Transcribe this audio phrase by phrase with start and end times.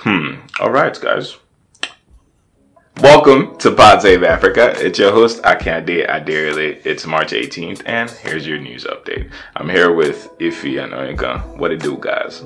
[0.00, 0.34] Hmm.
[0.58, 1.36] All right, guys.
[3.00, 4.74] Welcome to Pod Save Africa.
[4.84, 6.84] It's your host, Akande Adirele.
[6.84, 9.30] It's March 18th, and here's your news update.
[9.54, 11.56] I'm here with Ifi and Oinka.
[11.56, 12.42] What it do, guys?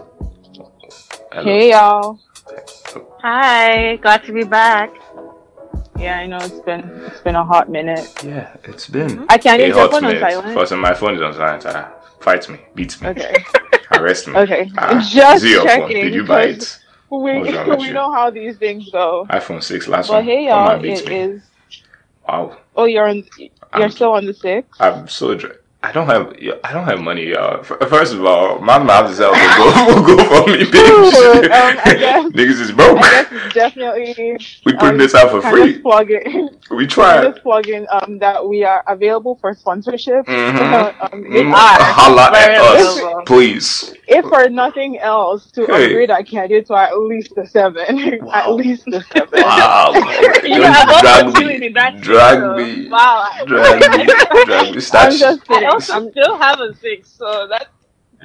[1.33, 1.45] Hello.
[1.45, 2.21] Hey, y'all.
[3.23, 4.91] Hi, glad to be back.
[6.03, 8.09] Yeah, I know it's been it's been a hot minute.
[8.25, 9.25] Yeah, it's been.
[9.29, 10.33] I can't a get your hot phone on minute.
[10.33, 10.55] silent.
[10.59, 11.67] First, my phone is on silent.
[11.67, 13.45] Uh, fights me, beats me, Okay.
[13.93, 14.35] arrest me.
[14.37, 14.71] Okay.
[14.79, 15.89] Ah, Just is it your phone?
[15.89, 16.53] checking, Did you buy it?
[16.55, 16.81] because
[17.11, 17.93] We What's wrong with we you?
[17.93, 19.27] know how these things go.
[19.31, 20.25] iPhone 6 last But one.
[20.25, 21.17] hey, Come y'all, on, beats it me.
[21.17, 21.43] is.
[22.29, 22.59] Wow.
[22.75, 23.23] Oh, you're on.
[23.39, 24.67] You're I'm- still on the six.
[24.81, 26.33] I'm so dr- I don't have
[26.63, 27.63] I don't have money, y'all.
[27.65, 29.57] First of all, my mouth is out will
[30.05, 31.45] go, will go for me, bitch.
[31.45, 32.99] um, I guess- Niggas is broke.
[32.99, 34.39] I guess definitely.
[34.65, 35.81] we putting um, this out for free.
[35.81, 36.51] Plug in.
[36.71, 37.25] We try.
[37.25, 40.25] of plug in um, that we are available for sponsorship.
[40.27, 41.03] Mhm.
[41.13, 41.83] um, Mm, are.
[41.83, 43.23] Holla at us, available.
[43.27, 43.93] please.
[44.07, 45.87] if for nothing else, to Hey.
[45.87, 48.21] upgrade our candidate to at least the seven.
[48.25, 48.33] Wow.
[48.33, 49.43] at least the seven.
[49.43, 49.93] Wow.
[50.45, 52.01] You have drag opportunity me.
[52.01, 52.89] Drag me.
[52.89, 53.29] Wow.
[53.47, 54.05] Drag me.
[54.45, 54.81] Drag me.
[54.81, 55.69] Start I'm just I kidding.
[55.75, 57.67] Also I'm- still have a six, so that's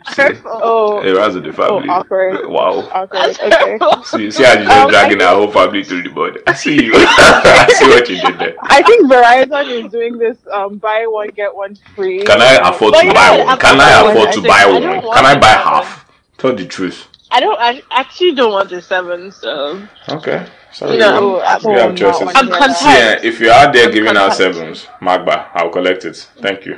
[0.15, 0.51] See, hurtful.
[0.63, 1.89] oh, Hey, Raza the family.
[1.89, 2.47] Oh, awkward.
[2.55, 2.87] Wow.
[2.93, 3.35] awkward.
[3.41, 3.79] Okay.
[4.05, 6.37] See, see how you just Um, dragging I our whole family through the mud.
[6.45, 6.91] I see you.
[6.95, 8.55] I see what you did there.
[8.61, 12.21] I think Verizon is doing this um, buy one get one free.
[12.23, 13.47] Can I afford But to yeah, buy one?
[13.49, 14.81] I'm Can I afford I to think- buy I one?
[14.83, 16.11] don't Can I buy buy half?
[16.37, 17.07] Tell the truth.
[17.31, 17.59] I don't.
[17.59, 20.45] I actually don't want the seven, so Okay.
[20.73, 20.97] Sorry.
[20.97, 21.39] No.
[21.39, 22.21] Oh, at We have choices.
[22.35, 22.81] I'm get content.
[22.83, 22.95] one.
[22.95, 24.55] Yeah, if you're out there I'm giving out content.
[24.55, 26.17] sevens, Magba, I'll collect it.
[26.39, 26.77] Thank you.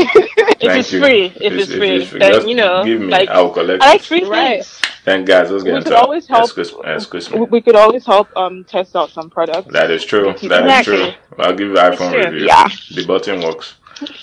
[0.00, 1.00] If it's you.
[1.00, 3.08] free, if it's, free, then you know, give me.
[3.08, 4.06] like I'll collect I like it.
[4.06, 4.64] free Right.
[4.64, 4.80] things.
[5.04, 5.50] Thank guys.
[5.50, 7.40] Let's get We into could always help- Excuse, excuse me.
[7.40, 9.72] We, we could always help um, test out some products.
[9.72, 10.34] That is true.
[10.34, 10.96] Keep That is Exactly.
[11.12, 11.44] true.
[11.44, 12.24] I'll give you iPhone true.
[12.24, 12.46] review.
[12.46, 12.68] Yeah.
[12.94, 13.74] The button works.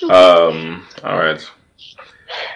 [0.09, 0.85] Um.
[1.03, 1.41] All right.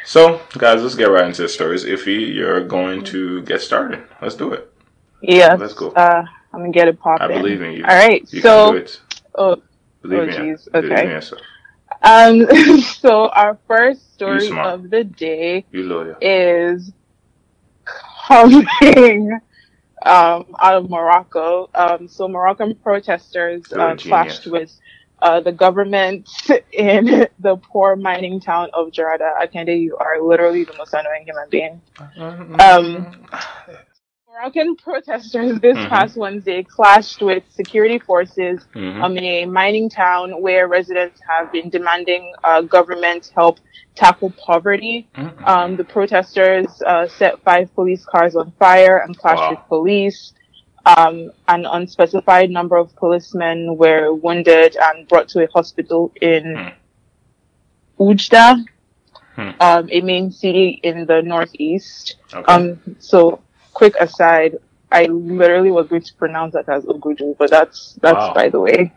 [0.06, 1.86] So, guys, let's get right into the stories.
[1.86, 4.04] Ify, you're going to get started.
[4.22, 4.72] Let's do it.
[5.22, 5.54] Yeah.
[5.56, 5.90] Let's go.
[5.92, 7.84] Uh, I'm gonna get it I believe in you.
[7.84, 8.22] All right.
[8.34, 9.02] You so, can do it.
[9.36, 9.62] oh,
[10.02, 10.56] Believe oh, in you.
[10.56, 11.22] jeez, Believe okay.
[12.02, 12.48] Um,
[13.00, 15.66] so our first story of the day
[16.22, 16.92] is
[18.28, 19.32] coming
[20.06, 21.70] um, out of Morocco.
[21.74, 24.72] Um, so Moroccan protesters uh, clashed with
[25.22, 26.30] uh, the government
[26.72, 29.32] in the poor mining town of Jerada.
[29.42, 31.82] Akande, you are literally the most annoying human being.
[32.60, 33.26] Um,
[34.42, 35.90] Moroccan protesters this Mhm.
[35.90, 39.04] past Wednesday clashed with security forces Mhm.
[39.04, 43.60] um, in a mining town where residents have been demanding uh, government help
[43.96, 45.08] tackle poverty.
[45.18, 45.46] Mhm.
[45.46, 49.50] Um, the protesters uh, set five police cars on fire and clashed Wow.
[49.50, 50.32] with police.
[50.86, 56.72] Um, an unspecified number of policemen were wounded and brought to a hospital in
[58.00, 58.64] Oujda,
[59.36, 59.50] Hmm.
[59.60, 62.16] um, a main city in the northeast.
[62.34, 62.44] okay.
[62.54, 63.42] Um, so,
[63.80, 64.58] quick aside,
[64.92, 68.34] I literally was going to pronounce that as Oguju, but that's that's Wow.
[68.40, 68.94] by the way.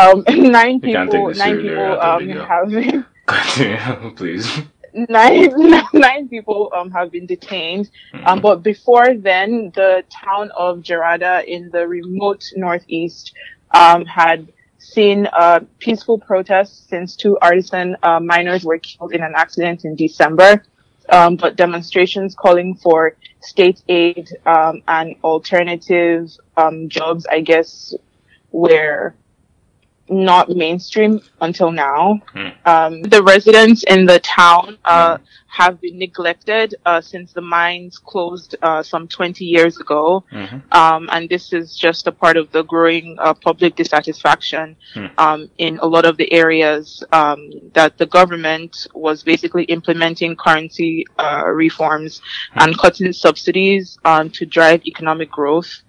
[0.00, 4.46] Um, nine You people, nine people um, have been Continue, please.
[4.94, 5.50] nine
[5.92, 7.90] nine people um have been detained.
[8.24, 8.42] Um, Mhm.
[8.42, 13.32] but before then, the town of Jerada in the remote northeast
[13.74, 19.34] um had seen uh, peaceful protests since two artisan uh, miners were killed in an
[19.36, 20.62] accident in December.
[21.08, 27.94] Um, but demonstrations calling for state aid um, and alternative um, jobs, I guess,
[28.52, 29.14] were
[30.12, 32.20] not mainstream until now.
[32.32, 32.48] Hmm.
[32.64, 35.18] Um, the residents in the town uh,
[35.48, 40.24] have been neglected uh, since the mines closed uh, some 20 years ago.
[40.32, 40.62] Mhm.
[40.74, 45.06] Um, and this is just a part of the growing uh, public dissatisfaction Hmm.
[45.18, 51.04] um, in a lot of the areas um, that the government was basically implementing currency
[51.18, 52.20] uh, reforms
[52.54, 55.82] and cutting subsidies um, to drive economic growth.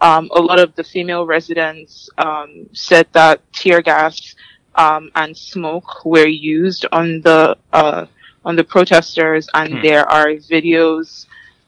[0.00, 4.34] Um, a lot of the female residents um, said that tear gas
[4.74, 8.06] um, and smoke were used on the uh,
[8.44, 9.82] on the protesters, and Hmm.
[9.82, 11.26] there are videos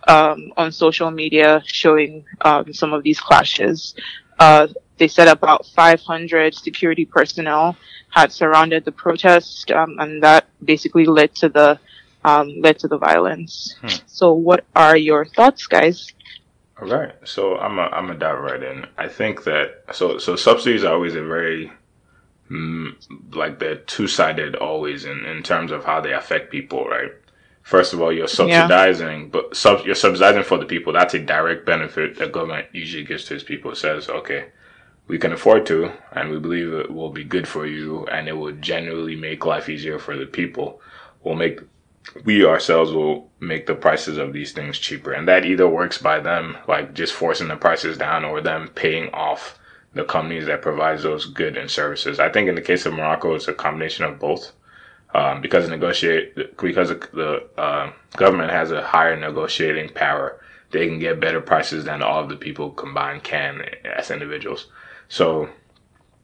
[0.09, 3.95] um, on social media showing um, some of these clashes.
[4.39, 4.67] Uh,
[4.99, 7.77] they said about 500 security personnel
[8.11, 11.79] had surrounded the protest, um, and that basically led to the
[12.25, 13.75] um, led to the violence.
[13.81, 13.89] Hmm.
[14.07, 16.13] So, what are your thoughts, guys?
[16.83, 17.15] All right.
[17.25, 18.87] So I'm a I'm a dive right in.
[18.99, 21.73] I think that so so subsidies are always a very
[22.51, 27.13] mm, like they're two sided always in in terms of how they affect people, right?
[27.63, 30.93] First of all, you're subsidizing, but sub, you're subsidizing for the people.
[30.93, 33.73] That's a direct benefit the government usually gives to its people.
[33.73, 34.47] It says, okay,
[35.09, 38.33] we can afford to, and we believe it will be good for you, and it
[38.33, 40.81] will generally make life easier for the people.
[41.23, 41.61] We'll make
[42.25, 46.21] we ourselves will make the prices of these things cheaper, and that either works by
[46.21, 49.59] them like just forcing the prices down, or them paying off
[49.95, 52.19] the companies that provides those goods and services.
[52.19, 54.53] I think in the case of Morocco, it's a combination of both.
[55.15, 60.41] Um, because negotiate because the uh, government has a higher negotiating power,
[60.71, 64.69] they can get better prices than all of the people combined can as individuals.
[65.09, 65.51] So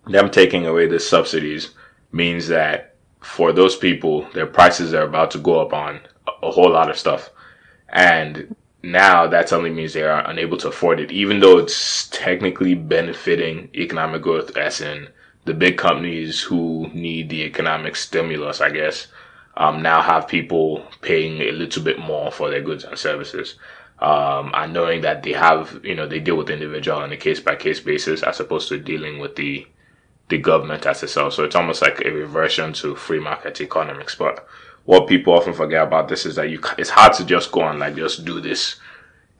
[0.07, 1.75] them taking away the subsidies
[2.13, 6.01] means that for those people, their prices are about to go up on
[6.43, 7.31] a whole lot of stuff.
[7.89, 12.75] And now that only means they are unable to afford it, even though it's technically
[12.75, 15.09] benefiting economic growth, as in
[15.45, 19.09] the big companies who need the economic stimulus, I guess,
[19.57, 23.57] um, now have people paying a little bit more for their goods and services
[24.01, 27.17] um, and knowing that they have, you know, they deal with the individual on a
[27.17, 29.67] case by case basis as opposed to dealing with the
[30.29, 31.35] the government as itself.
[31.35, 34.15] So it's almost like a reversion to free market economics.
[34.15, 34.47] But
[34.85, 37.79] what people often forget about this is that you it's hard to just go and
[37.79, 38.77] like just do this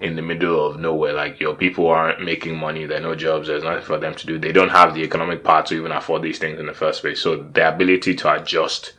[0.01, 1.13] in the middle of nowhere.
[1.13, 4.27] Like your people aren't making money, there are no jobs, there's nothing for them to
[4.27, 4.39] do.
[4.39, 7.21] They don't have the economic power to even afford these things in the first place.
[7.21, 8.93] So the ability to adjust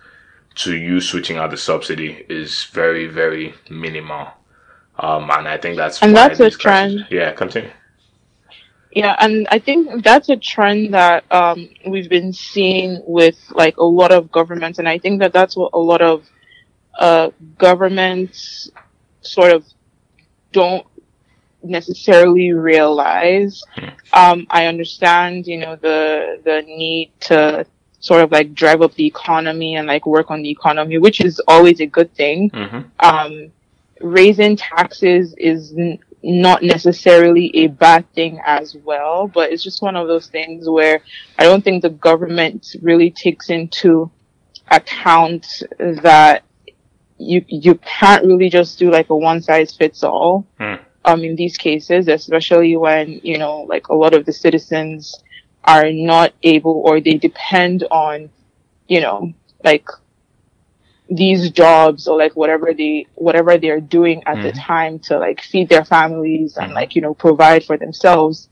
[0.56, 4.30] to you switching out the subsidy is very, very minimal
[5.00, 7.08] um, and I think that's and that's a trend.
[7.10, 7.72] yeah, continue.
[8.92, 13.84] Yeah, and I think that's a trend that um, we've been seeing with like a
[13.84, 16.28] lot of governments, and I think that that's what a lot of
[16.98, 18.72] uh, governments
[19.22, 19.66] sort of
[20.52, 20.86] don't
[21.62, 23.64] necessarily realize.
[23.76, 23.86] Hmm.
[24.14, 27.66] Um, I understand, you know, the the need to
[28.00, 31.40] sort of like drive up the economy and like work on the economy, which is
[31.48, 32.50] always a good thing.
[32.50, 32.80] Mm-hmm.
[33.00, 33.52] Um,
[34.02, 35.74] raising taxes is
[36.22, 41.02] not necessarily a bad thing as well, but it's just one of those things where
[41.38, 44.12] I don't think the government really takes into
[44.70, 46.44] account that
[47.18, 50.46] you you can't really just do like a one size fits all.
[50.58, 50.76] Hmm.
[51.06, 55.24] Um, in these cases, especially when you know like a lot of the citizens
[55.64, 58.30] are not able or they depend on,
[58.88, 59.34] you know,
[59.64, 59.88] like
[61.10, 64.44] these jobs or like whatever they whatever they're doing at mm-hmm.
[64.44, 66.76] the time to like feed their families and mm-hmm.
[66.76, 68.50] like you know provide for themselves.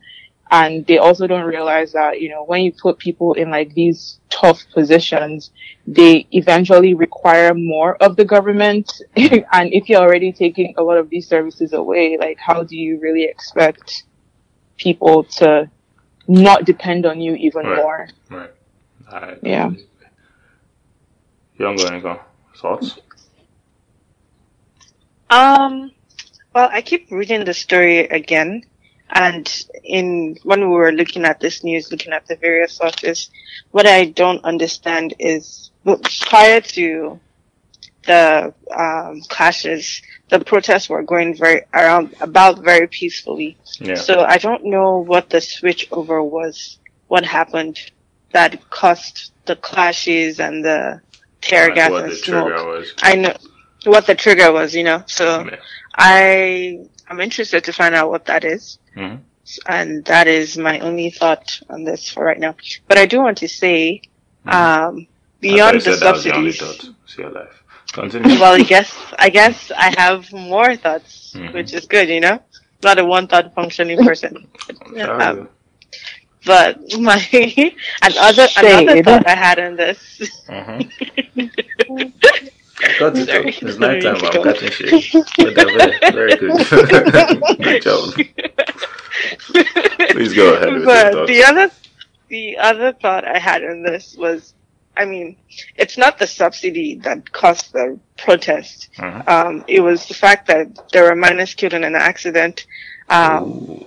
[0.49, 4.19] And they also don't realize that you know when you put people in like these
[4.29, 5.51] tough positions
[5.85, 8.91] they eventually require more of the government.
[9.15, 12.99] And if you're already taking a lot of these services away like how do you
[12.99, 14.03] really expect
[14.77, 15.69] people to
[16.27, 17.75] not depend on you even right.
[17.75, 18.07] more?
[18.29, 18.51] Right.
[19.11, 19.71] I, yeah.
[21.57, 22.19] young go
[22.59, 22.97] Thoughts?
[25.29, 25.91] Um,
[26.53, 28.63] well, I keep reading the story again,
[29.09, 33.29] and in when we were looking at this news, looking at the various sources,
[33.71, 35.71] what I don't understand is
[36.21, 37.19] prior to
[38.05, 43.57] the um, clashes, the protests were going very around about very peacefully.
[43.79, 43.95] Yeah.
[43.95, 47.79] So I don't know what the switch over was, what happened
[48.31, 51.01] that caused the clashes and the
[51.41, 52.85] tear gas and smoke.
[53.01, 53.35] I know
[53.85, 55.03] what the trigger was, you know.
[55.07, 55.57] So yeah.
[55.95, 58.79] I I'm interested to find out what that is.
[58.95, 59.23] Mm-hmm.
[59.65, 62.55] And that is my only thought on this for right now.
[62.87, 64.01] But I do want to say,
[64.45, 64.49] mm-hmm.
[64.49, 65.07] um,
[65.39, 66.59] beyond the subsidies.
[66.59, 67.47] The
[67.93, 68.39] Continue.
[68.39, 71.53] well, I guess I guess I have more thoughts, mm-hmm.
[71.53, 72.41] which is good, you know.
[72.83, 74.47] Not a one thought functioning person.
[75.01, 75.49] um,
[76.47, 77.17] but my
[78.01, 79.99] another another thought I had in this.
[80.47, 81.41] Mm-hmm.
[82.99, 83.27] got it.
[83.27, 83.55] Sorry.
[83.61, 84.15] It's night time.
[84.15, 85.25] I'm cutting shit.
[85.37, 86.57] Very, very good.
[87.61, 88.13] good job.
[90.11, 91.71] Please go ahead with but your the other
[92.29, 94.53] the other thought I had in this was
[94.95, 95.37] I mean,
[95.75, 98.89] it's not the subsidy that caused the protest.
[98.97, 99.29] Mm-hmm.
[99.29, 102.65] Um, it was the fact that there were minors killed in an accident,
[103.07, 103.85] um,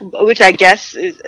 [0.00, 1.20] which I guess is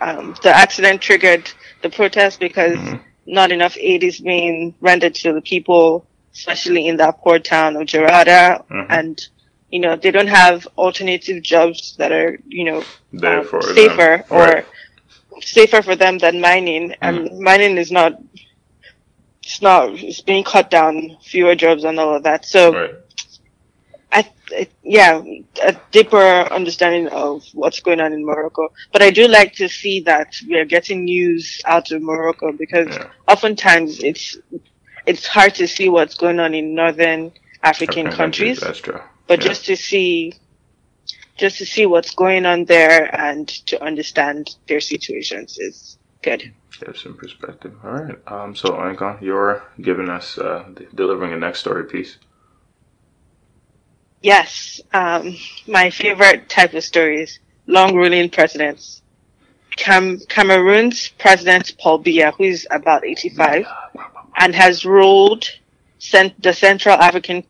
[0.00, 1.50] um, the accident triggered
[1.82, 2.96] the protest because mm-hmm.
[3.26, 7.82] not enough aid is being rendered to the people, especially in that poor town of
[7.82, 8.64] Jerada.
[8.66, 8.92] Mm-hmm.
[8.92, 9.28] And,
[9.70, 12.78] you know, they don't have alternative jobs that are, you know,
[13.26, 14.66] um, safer or right.
[15.42, 16.90] safer for them than mining.
[16.90, 17.04] Mm-hmm.
[17.04, 18.20] And mining is not,
[19.42, 22.44] it's not, it's being cut down, fewer jobs and all of that.
[22.44, 22.94] So, right
[24.82, 25.22] yeah,
[25.62, 28.72] a deeper understanding of what's going on in Morocco.
[28.92, 32.88] But I do like to see that we are getting news out of Morocco because
[32.88, 33.10] yeah.
[33.28, 34.38] oftentimes it's
[35.06, 38.60] it's hard to see what's going on in northern African, African countries.
[38.80, 39.00] true.
[39.26, 39.48] But yeah.
[39.48, 40.34] just to see
[41.36, 46.52] just to see what's going on there and to understand their situations is good.
[46.86, 47.74] Have some perspective.
[47.82, 48.18] All right.
[48.26, 50.64] Um, so, Anka, you're giving us, uh,
[50.94, 52.18] delivering a next story piece.
[54.22, 54.80] Yes.
[54.92, 55.36] Um,
[55.66, 59.02] my favorite type of stories long ruling presidents.
[59.76, 63.66] Cam- Cameroon's President Paul Biya, who is about 85
[64.36, 65.48] and has ruled
[65.98, 67.44] cent- the Central African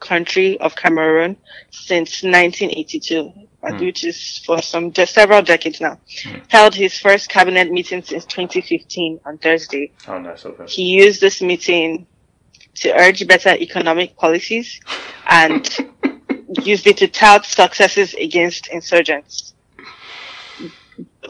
[0.00, 1.36] country of Cameroon
[1.70, 3.32] since 1982,
[3.62, 3.80] mm.
[3.80, 5.98] which is for some de- several decades now.
[6.22, 6.42] Mm.
[6.48, 9.92] Held his first cabinet meeting since 2015 on Thursday.
[10.06, 10.46] Oh, nice.
[10.46, 10.64] Okay.
[10.66, 12.06] He used this meeting
[12.76, 14.80] to urge better economic policies
[15.28, 15.68] and
[16.62, 19.54] used it to tout successes against insurgents.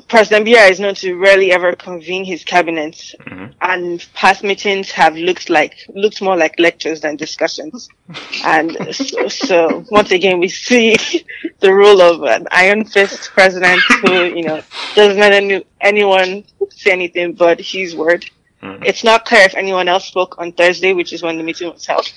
[0.09, 3.47] President Biya is known to rarely ever convene his cabinet, mm-hmm.
[3.61, 7.88] and past meetings have looked like looked more like lectures than discussions.
[8.45, 10.97] and so, so, once again, we see
[11.61, 14.62] the role of an iron fist president who, you know,
[14.95, 18.31] doesn't let any, anyone say anything but his word.
[18.62, 18.84] Mm-hmm.
[18.84, 21.86] It's not clear if anyone else spoke on Thursday, which is when the meeting was
[21.86, 22.10] held.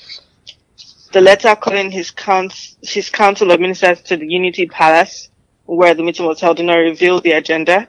[1.11, 5.29] The letter calling his, council, his council of ministers to the Unity Palace
[5.69, 7.87] where the meeting was held did not reveal the agenda.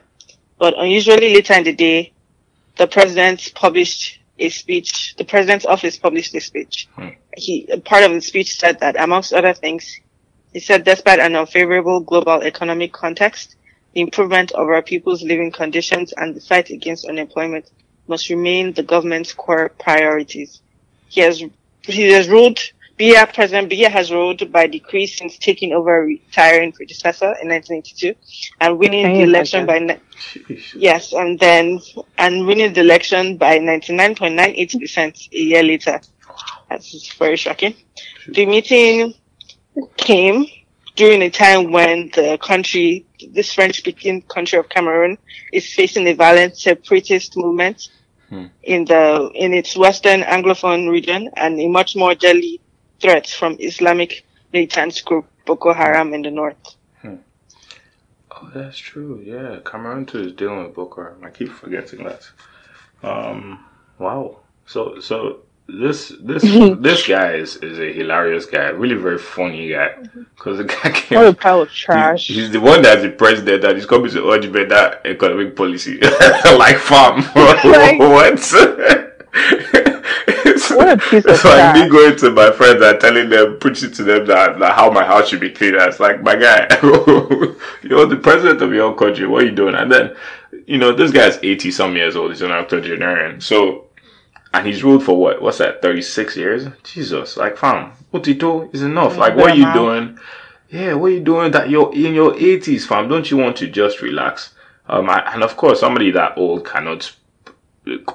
[0.59, 2.13] But unusually later in the day,
[2.77, 5.15] the president published a speech.
[5.17, 6.87] The president's office published a speech.
[6.95, 7.09] Hmm.
[7.35, 9.99] He, part of the speech said that amongst other things,
[10.53, 13.55] he said despite an unfavorable global economic context,
[13.93, 17.71] the improvement of our people's living conditions and the fight against unemployment
[18.07, 20.61] must remain the government's core priorities.
[21.07, 21.43] He has,
[21.83, 22.59] he has ruled
[23.01, 28.13] Biya, President Biya has ruled by decree since taking over a retiring predecessor in 1982
[28.59, 29.99] and winning the election by,
[30.75, 31.79] yes, and then,
[32.19, 35.99] and winning the election by 99.98% a year later.
[36.69, 37.73] That's very shocking.
[38.27, 39.15] The meeting
[39.97, 40.45] came
[40.95, 45.17] during a time when the country, this French speaking country of Cameroon
[45.51, 47.89] is facing a violent separatist movement
[48.29, 48.47] hmm.
[48.63, 52.59] in the, in its western Anglophone region and a much more deadly
[52.99, 56.75] threats from Islamic militant group Boko Haram in the north.
[57.01, 57.15] Hmm.
[58.31, 59.21] Oh, that's true.
[59.23, 61.23] Yeah, Cameroon too is dealing with Boko Haram.
[61.23, 62.29] I keep forgetting that.
[63.03, 63.65] Um,
[63.97, 64.37] wow.
[64.65, 65.41] So, so
[65.79, 66.43] this this
[66.79, 69.89] this guy is, is a hilarious guy, really very funny guy.
[69.97, 70.23] Mm-hmm.
[70.35, 72.27] Because the guy came, oh, what a pile of trash.
[72.27, 75.99] He, he's the one that's the president and he's coming to urge better economic policy,
[76.45, 77.17] like farm.
[77.35, 77.63] like,
[77.99, 78.39] what?
[80.71, 83.91] what a piece of So like me going to my friends and telling them, preaching
[83.91, 85.75] to them that, that how my house should be clean.
[85.75, 86.67] It's like, my guy,
[87.83, 89.27] you're the president of your country.
[89.27, 89.75] What are you doing?
[89.75, 90.15] And then,
[90.65, 92.31] you know, this guy's 80 some years old.
[92.31, 93.41] He's an octogenarian.
[93.41, 93.90] So,
[94.53, 95.41] and he's ruled for what?
[95.41, 95.81] What's that?
[95.81, 96.67] 36 years?
[96.83, 97.37] Jesus.
[97.37, 99.17] Like, fam, what you do is enough.
[99.17, 100.19] Like, what are you doing?
[100.69, 103.09] Yeah, what are you doing that you're in your 80s, fam?
[103.09, 104.53] Don't you want to just relax?
[104.87, 107.13] Um, I, and of course, somebody that old cannot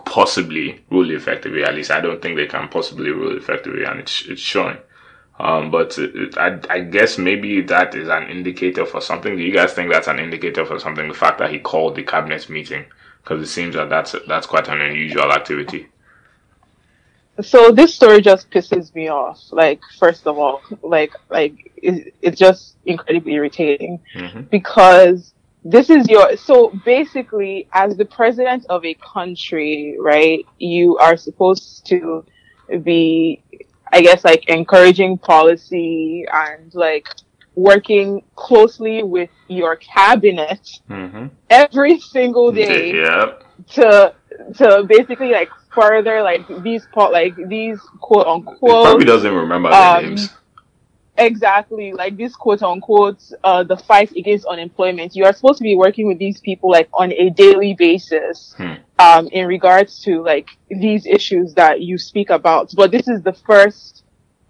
[0.04, 1.64] possibly rule effectively.
[1.64, 4.78] At least I don't think they can possibly rule effectively, and it's it's showing.
[5.38, 9.36] Um, but it, it, I, I guess maybe that is an indicator for something.
[9.36, 11.08] Do you guys think that's an indicator for something?
[11.08, 12.86] The fact that he called the cabinet meeting,
[13.22, 15.88] because it seems that that's that's quite an unusual activity.
[17.42, 19.40] So this story just pisses me off.
[19.50, 24.42] Like first of all, like like it, it's just incredibly irritating mm-hmm.
[24.42, 25.34] because
[25.68, 31.84] this is your so basically as the president of a country right you are supposed
[31.84, 32.24] to
[32.84, 33.42] be
[33.92, 37.08] i guess like encouraging policy and like
[37.56, 41.26] working closely with your cabinet mm-hmm.
[41.50, 43.32] every single day yeah.
[43.68, 44.14] to
[44.54, 50.04] to basically like further like these like these quote unquote he probably doesn't remember um,
[50.04, 50.30] names
[51.18, 55.16] Exactly, like this quote unquote, uh, the fight against unemployment.
[55.16, 58.75] You are supposed to be working with these people like on a daily basis, hmm.
[58.99, 62.73] um, in regards to like these issues that you speak about.
[62.76, 64.04] But this is the first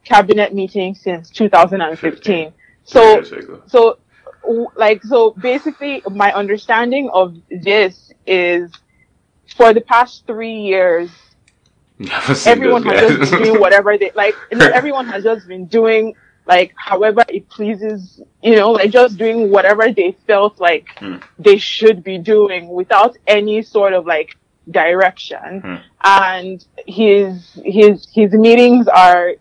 [0.05, 2.13] cabinet meeting since 2015.
[2.13, 2.53] 15.
[2.85, 3.23] So,
[3.67, 3.99] so,
[4.77, 8.73] like, so basically my understanding of this is
[9.57, 11.11] for the past three years,
[12.47, 14.35] everyone has just been doing whatever they like.
[14.53, 16.15] everyone has just been doing
[16.47, 21.23] like however it pleases, you know, like just doing whatever they felt like mm.
[21.39, 24.37] they should be doing without any sort of like
[24.71, 25.63] direction.
[25.63, 25.83] Mm.
[26.05, 29.35] And his his his meetings are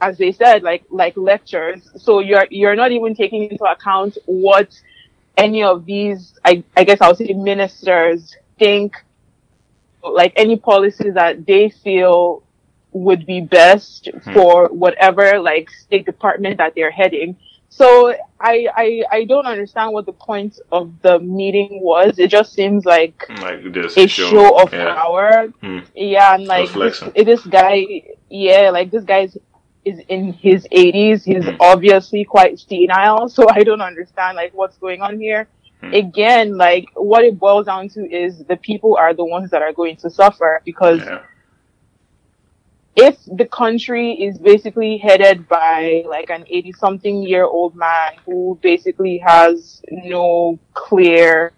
[0.00, 1.88] as they said, like like lectures.
[1.96, 4.78] So you're you're not even taking into account what
[5.36, 9.02] any of these I, I guess I would say ministers think
[10.02, 12.42] like any policies that they feel
[12.92, 14.32] would be best hmm.
[14.32, 17.36] for whatever like state department that they're heading.
[17.68, 22.18] So I, I I don't understand what the point of the meeting was.
[22.18, 23.64] It just seems like Like
[23.96, 24.94] a show of yeah.
[24.94, 25.46] power.
[25.62, 25.78] Hmm.
[25.94, 29.38] Yeah, and like this, this guy, yeah, like this guy's
[29.84, 31.24] is in his 80s.
[31.24, 31.56] He's Hmm.
[31.60, 35.48] obviously quite senile, so I don't understand like what's going on here.
[35.82, 35.98] Mm.
[35.98, 39.72] again, like what it boils down to is the people are the ones that are
[39.72, 41.22] going to suffer because yeah.
[42.94, 48.58] if the country is basically headed by like an 80 something year old man who
[48.62, 51.52] basically has no clear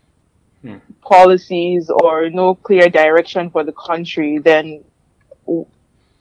[0.62, 0.76] hmm.
[1.02, 4.82] policies or no clear direction for the country, then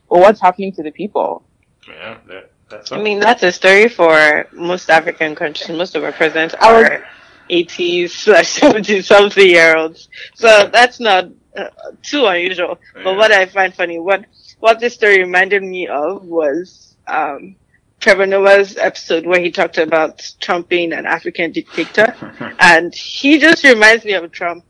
[0.08, 1.44] what's happening to the people?
[1.88, 2.92] Yeah, that, that's.
[2.92, 5.70] I mean, that's a story for most African countries.
[5.70, 7.06] Most of our presidents are.
[7.54, 10.10] Eighties slash seventy-something year olds.
[10.36, 11.70] So that's not uh,
[12.02, 12.80] too unusual.
[12.96, 13.04] Yeah.
[13.04, 14.26] But what I find funny, what,
[14.60, 17.56] what this story reminded me of was, um,
[18.00, 22.16] Trevor Noah's episode where he talked about Trump being an African dictator.
[22.60, 24.66] and he just reminds me of Trump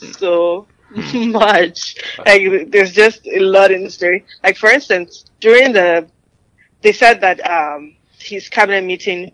[0.00, 0.12] hmm.
[0.12, 1.32] so hmm.
[1.32, 1.96] much.
[2.24, 4.24] Like, there's just a lot in the story.
[4.44, 6.08] Like, for instance, during the,
[6.82, 9.32] they said that, um, his cabinet meeting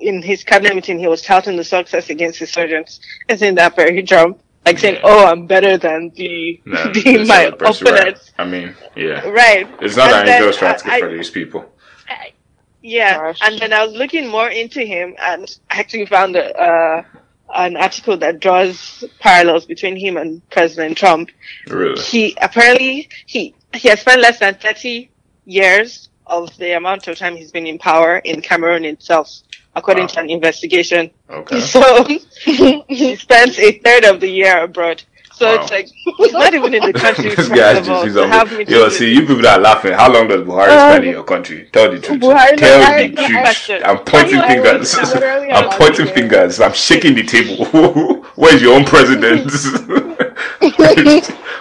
[0.00, 3.00] in his cabinet meeting, he was touting the success against insurgents.
[3.28, 4.40] Isn't that very Trump?
[4.66, 5.00] Like saying, Yeah.
[5.04, 7.94] "Oh, I'm better than the, Nah, the my not the person, right?
[8.00, 9.26] opponents." I mean, yeah.
[9.28, 9.68] Right.
[9.80, 11.68] It's not And that then, angels trying to I- for these people.
[12.84, 13.38] Yeah, Gosh.
[13.42, 17.02] and then I was looking more into him and actually found a, uh,
[17.54, 21.30] an article that draws parallels between him and President Trump.
[21.68, 22.00] Really.
[22.02, 25.10] He apparently he he has spent less than thirty
[25.44, 29.28] years of the amount of time he's been in power in Cameroon itself,
[29.74, 30.08] according Wow.
[30.08, 31.10] to an investigation.
[31.30, 31.60] Okay.
[31.74, 32.04] So
[32.88, 35.02] he spends a third of the year abroad.
[35.34, 35.62] So Wow.
[35.62, 35.88] it's like
[36.18, 37.30] he's not even in the country.
[37.34, 38.64] this just he's to have me.
[38.68, 39.92] Yo, see, you people that are laughing.
[39.94, 41.68] How long does Buhari Uh, spend in your country?
[41.72, 42.20] Tell the truth.
[42.20, 43.82] Buhari- Tell Buhari- the truth.
[43.84, 44.94] I'm pointing fingers.
[45.58, 46.60] I'm pointing fingers.
[46.60, 47.64] I'm shaking the table.
[48.36, 49.50] Where's your own president?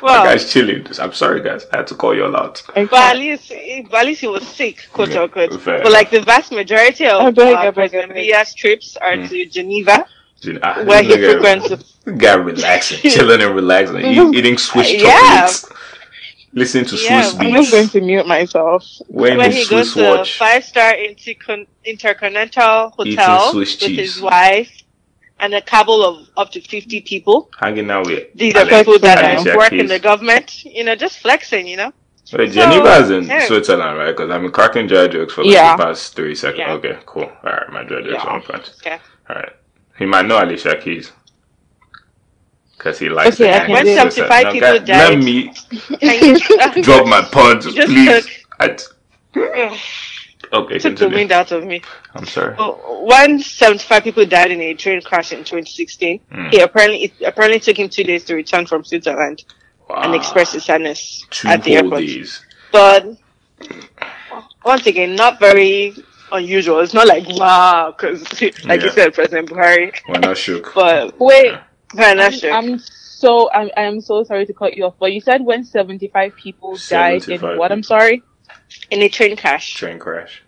[0.02, 0.86] Well- My guy's chilling.
[1.00, 1.66] I'm sorry, guys.
[1.72, 2.64] I had to call you all out.
[2.74, 3.52] But at least,
[3.90, 5.62] but at least he was sick, quote Yeah, unquote.
[5.62, 8.30] fair But like the vast majority of beg, uh, I beg, I President beg.
[8.32, 9.30] Biya's trips are Mm.
[9.30, 10.06] to Geneva,
[10.64, 11.32] Ah, where he this nigga-
[11.68, 11.94] frequents.
[12.18, 15.02] Guy relaxing, chilling and relaxing, eat, eating Swiss Yeah.
[15.46, 15.70] chocolates,
[16.54, 18.84] listening to Yeah, Swiss I'm just going to mute myself.
[19.08, 24.00] When, Where he Swiss goes to a five star intercon- intercontinental hotel Swiss with cheese.
[24.16, 24.72] his wife
[25.42, 27.50] and a couple of up to fifty people.
[27.60, 31.20] hanging out with These are people that Alicia work in the government, you know, just
[31.20, 31.92] flexing, you know.
[32.34, 33.46] Wait, Geneva is in yeah.
[33.46, 34.12] Switzerland, right?
[34.16, 35.76] Because I've been cracking dry jokes for like Yeah.
[35.76, 36.60] the past three seconds.
[36.60, 36.74] Yeah.
[36.74, 37.24] Okay, cool.
[37.44, 38.30] All right, my dry jokes Yeah.
[38.32, 38.74] on point.
[38.80, 38.98] Okay.
[39.30, 39.54] All right.
[39.98, 41.12] He might know Alicia Keys.
[42.78, 44.12] Because he likes Okay, to I hang can in do it.
[44.14, 44.14] Switzerland.
[44.14, 45.10] 75 Now, people guys, died.
[45.10, 48.26] Let me drop my puns, please.
[48.26, 48.78] took- I-
[49.34, 49.78] Ugh,
[50.54, 51.82] okay, took the wind out of me.
[52.14, 52.56] I'm sorry.
[52.58, 56.20] Oh, One seventy-five people died in a train crash in 2016.
[56.32, 56.48] Hmm.
[56.50, 59.44] He apparently it apparently took him two days to return from Switzerland
[59.90, 62.02] and express his sadness Two at the whole airport.
[62.02, 62.46] days.
[62.72, 63.18] But
[64.64, 65.94] once again, not very
[66.32, 66.80] unusual.
[66.80, 68.22] It's not like wow, because
[68.66, 69.94] like you said, President Buhari.
[70.08, 70.72] We're not shook.
[70.74, 71.54] But Wait,
[71.94, 72.52] very not I'm, sure.
[72.54, 76.36] I'm so I'm I'm so sorry to cut you off, but you said when 75
[76.36, 77.72] people died in what?
[77.72, 78.24] I'm sorry.
[78.90, 80.44] In a train crash Train crash.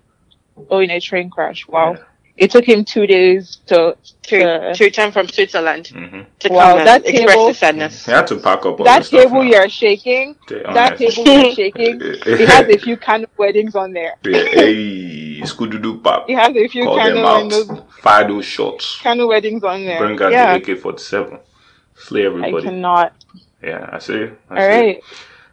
[0.70, 1.68] Oh, in a train crash.
[1.68, 1.94] Wow.
[1.94, 2.04] Yeah.
[2.36, 3.96] It took him two days to.
[4.24, 7.58] to, to to return from Switzerland hmm to Wow, come and that express table- his
[7.60, 8.06] sadness.
[8.08, 10.36] He had to pack up all that the table you're shaking.
[10.50, 12.02] That table you're shaking.
[12.02, 14.16] It has a few kind of weddings on there.
[14.26, 16.28] Yeah, hey, Scooby-Doo pop.
[16.28, 17.92] It has a few Call kind of those out.
[18.02, 19.00] Fire those shots.
[19.02, 20.00] kind of weddings on there.
[20.00, 21.40] Bring out yeah, the AK-47.
[21.96, 22.68] Slay everybody.
[22.68, 23.14] I cannot.
[23.62, 24.24] Yeah, I see.
[24.24, 24.78] I All see.
[24.78, 25.02] right.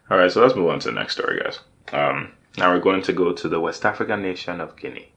[0.09, 1.59] All right, so let's move on to the next story, guys.
[1.93, 5.11] Um, now we're going to go to the West African nation of Guinea.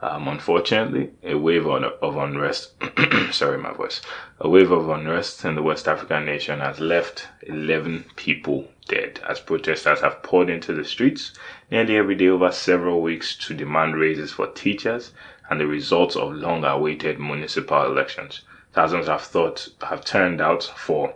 [0.00, 2.72] Um, unfortunately, a wave of unrest,
[3.32, 4.00] sorry, my voice,
[4.38, 9.40] a wave of unrest in the West African nation has left 11 people dead as
[9.40, 11.32] protesters have poured into the streets
[11.68, 15.12] nearly every day over several weeks to demand raises for teachers
[15.50, 18.42] and the results of long awaited municipal elections.
[18.72, 21.12] Thousands have thought, have turned out for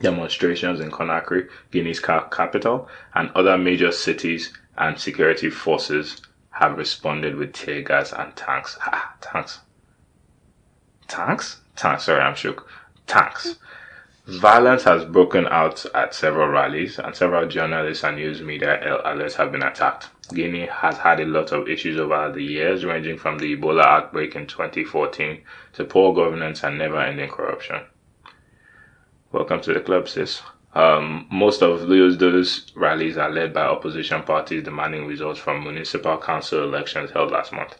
[0.00, 7.52] demonstrations in Conakry, Guinea's capital, and other major cities and security forces have responded with
[7.52, 8.78] tear gas and tanks.
[8.80, 9.60] Ah, tanks.
[11.08, 11.60] Tanks?
[11.76, 12.68] Tanks, sorry, I'm shook.
[13.06, 13.56] Tanks.
[14.26, 19.50] Violence has broken out at several rallies, and several journalists and news media outlets have
[19.50, 20.10] been attacked.
[20.32, 24.36] Guinea has had a lot of issues over the years, ranging from the Ebola outbreak
[24.36, 27.80] in 2014 to poor governance and never ending corruption.
[29.32, 30.40] Welcome to the club, sis.
[30.74, 36.64] Um, most of those, rallies are led by opposition parties demanding results from municipal council
[36.64, 37.76] elections held last month.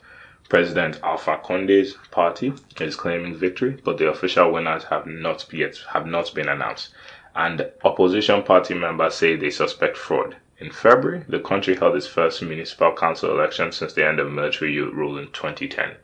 [0.50, 6.06] President Alpha Conde's party is claiming victory, but the official winners have not yet have
[6.06, 6.90] not been announced.
[7.34, 10.36] And opposition party members say they suspect fraud.
[10.58, 14.78] In February, the country held its first municipal council election since the end of military
[14.78, 15.96] rule in 2010.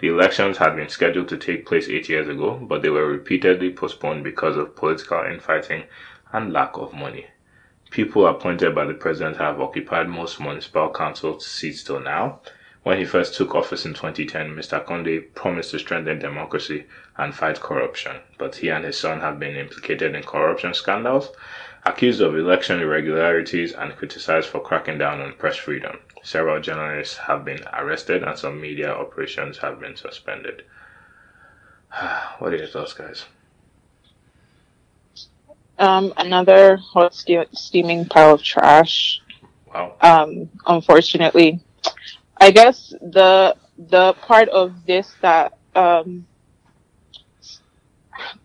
[0.00, 3.70] The elections had been scheduled to take place eight years ago, but they were repeatedly
[3.72, 5.84] postponed because of political infighting
[6.34, 7.28] and lack of money.
[7.90, 12.40] People appointed by the president have occupied most municipal council seats till now,
[12.84, 14.84] when he first took office in 2010, Mr.
[14.84, 16.84] Conde promised to strengthen democracy
[17.16, 21.30] and fight corruption, but he and his son have been implicated in corruption scandals,
[21.86, 25.98] accused of election irregularities, and criticized for cracking down on press freedom.
[26.22, 30.64] Several journalists have been arrested and some media operations have been suspended.
[32.38, 33.24] what are your thoughts, guys?
[35.78, 39.20] Um, another hot ste- steaming pile of trash.
[39.72, 39.96] Wow.
[40.00, 41.60] Um, unfortunately,
[42.38, 46.26] I guess the the part of this that um,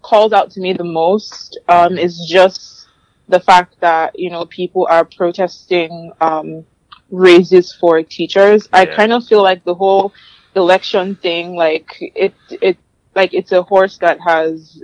[0.02, 2.88] calls out to me the most um, is just
[3.28, 6.65] the fact that you know people are protesting um,
[7.12, 8.68] raises for teachers.
[8.74, 10.13] I kind of feel like the whole
[10.56, 12.78] election thing, like it it
[13.15, 14.82] like it's a horse that has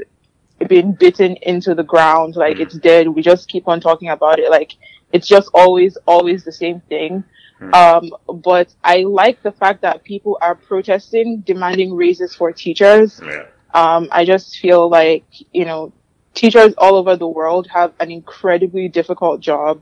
[0.67, 2.35] been bitten into the ground.
[2.35, 3.07] Like it's dead.
[3.07, 4.49] We just keep on talking about it.
[4.49, 4.73] Like
[5.11, 7.23] it's just always always the same thing.
[7.61, 7.73] Mhm.
[7.73, 13.21] Um, but I like the fact that people are protesting, demanding raises for teachers.
[13.23, 13.45] Yeah.
[13.73, 15.91] Um, I just feel like, you know,
[16.33, 19.81] teachers all over the world have an incredibly difficult job.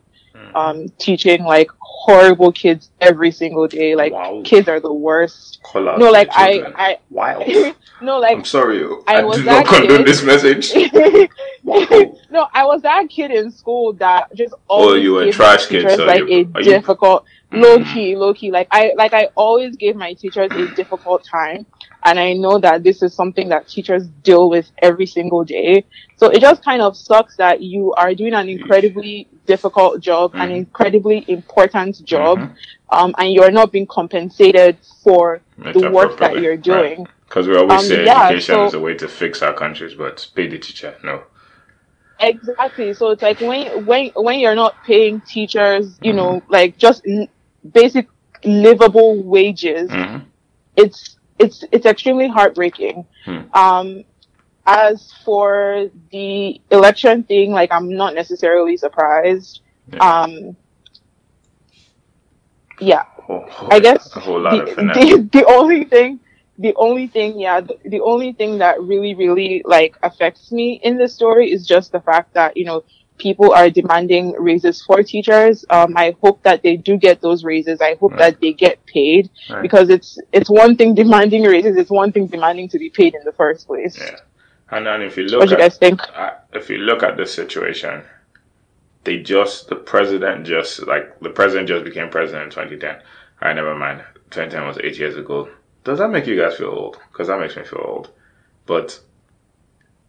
[0.55, 3.95] Um, teaching like horrible kids every single day.
[3.95, 4.41] Like Wow.
[4.43, 5.59] kids are the worst.
[5.63, 6.63] Call No, like I.
[6.75, 7.39] I, Wow.
[8.01, 8.83] no, like I'm sorry.
[9.07, 10.07] I I, was do not that condone kid.
[10.07, 10.73] this message.
[11.63, 15.89] no, I was that kid in school that just Oh, you were a trash kid,
[15.97, 17.93] so like you- a are you- difficult, low Mm.
[17.93, 18.51] key, low key.
[18.51, 21.65] Like I, like I always gave my teachers a difficult time,
[22.05, 25.85] and I know that this is something that teachers deal with every single day.
[26.17, 30.49] So it just kind of sucks that you are doing an incredibly difficult job, an
[30.49, 30.55] Mhm.
[30.57, 32.55] incredibly important job, Mhm.
[32.91, 35.41] um, and you're not being compensated for
[35.73, 37.07] the work that you're doing.
[37.27, 39.93] Because we always Um, say yeah, education so- is a way to fix our countries,
[39.95, 40.95] but pay the teacher.
[41.03, 41.23] No.
[42.19, 42.93] Exactly.
[42.93, 46.53] So it's like when when when you're not paying teachers, you know, Mm-hmm.
[46.53, 47.05] like just
[47.73, 48.07] basic
[48.45, 50.17] livable wages, hmm
[50.75, 51.12] it's
[51.43, 53.06] it's it's extremely heartbreaking.
[53.25, 53.41] Hmm.
[53.53, 54.03] Um,
[54.65, 59.62] as for the election thing, like I'm not necessarily surprised.
[59.91, 59.99] Yeah.
[60.21, 60.56] Um,
[62.79, 66.19] yeah, Whole- whole- I guess a whole lot of the, the, the only thing
[66.60, 70.97] the only thing yeah the, the only thing that really really like affects me in
[70.97, 72.84] this story is just the fact that you know
[73.17, 77.80] people are demanding raises for teachers um i hope that they do get those raises
[77.82, 78.19] i hope Right.
[78.19, 79.62] that they get paid Right.
[79.62, 83.21] because it's it's one thing demanding raises it's one thing demanding to be paid in
[83.23, 84.17] the first place Yeah.
[84.71, 87.04] And then if you what look do you at guys think uh, if you look
[87.04, 88.02] at this situation,
[89.04, 92.95] they just the president just like the president just became president in 2010.
[92.95, 93.02] All
[93.41, 93.99] right, never mind.
[94.32, 95.47] 2010 was eight years ago.
[95.84, 96.97] Does that make you guys feel old?
[97.12, 98.10] Because that makes me feel old.
[98.65, 98.99] But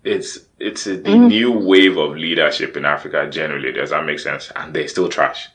[0.04, 1.28] it's it's a, the Mhm.
[1.28, 3.72] new wave of leadership in Africa generally.
[3.72, 4.52] Does that make sense?
[4.56, 5.48] And they're still trash.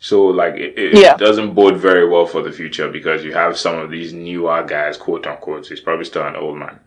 [0.00, 1.16] So like it, it Yeah.
[1.16, 4.96] doesn't bode very well for the future because you have some of these newer guys,
[4.96, 5.66] quote unquote.
[5.68, 6.80] He's probably still an old man,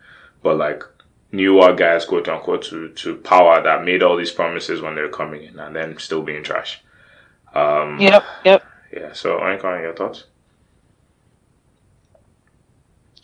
[0.43, 0.83] but like
[1.31, 5.09] newer guys, quote unquote, to to power that made all these promises when they were
[5.09, 6.81] coming in and then still being trash.
[7.53, 9.13] Um, yep yep Yeah.
[9.13, 10.25] So, Oinkan, your thoughts?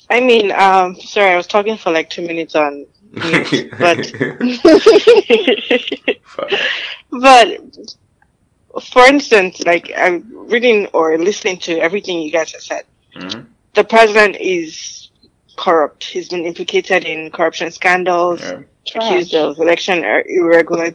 [0.09, 4.09] I mean, um, sorry, I was talking for like two minutes on mute, but
[7.11, 7.61] but
[8.83, 12.83] for instance, like I'm reading or listening to everything you guys have said.
[13.15, 13.45] Mhm.
[13.73, 15.09] The president is
[15.57, 16.03] corrupt.
[16.03, 18.61] He's been implicated in corruption scandals, Yeah.
[18.95, 20.93] accused of election irregular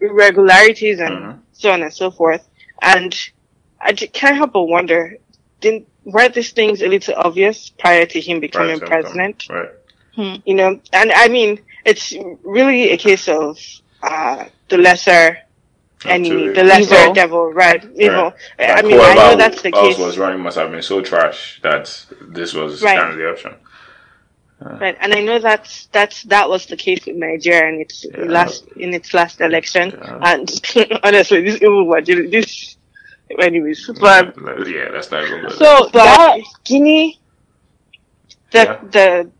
[0.00, 1.38] irregularities, and Mhm.
[1.52, 2.46] so on and so forth.
[2.80, 3.16] And
[3.80, 5.16] I can't help but wonder,
[5.60, 9.48] didn't were these things a little obvious prior to him becoming Right, president?
[9.48, 9.68] Right.
[10.14, 10.34] Hmm.
[10.44, 12.12] you know and i mean it's
[12.44, 13.58] really a case of
[14.02, 15.38] uh the lesser
[16.04, 17.14] enemy the lesser Evil.
[17.14, 20.40] devil right You evil i Like, mean i know that's the else case was running
[20.42, 21.84] must have been so trash that
[22.20, 22.98] this was Right.
[22.98, 23.54] kind of the option.
[24.60, 24.78] Uh.
[24.80, 28.24] right and i know that's that's that was the case with nigeria in its Yeah.
[28.24, 30.18] last in its last election Yeah.
[30.30, 30.48] and
[31.04, 32.76] honestly this evil one this
[33.40, 34.00] anyways mm-hmm.
[34.00, 35.52] but yeah, that's not even good.
[35.52, 37.18] so but that guinea
[38.50, 38.76] the Yeah.
[38.90, 39.30] the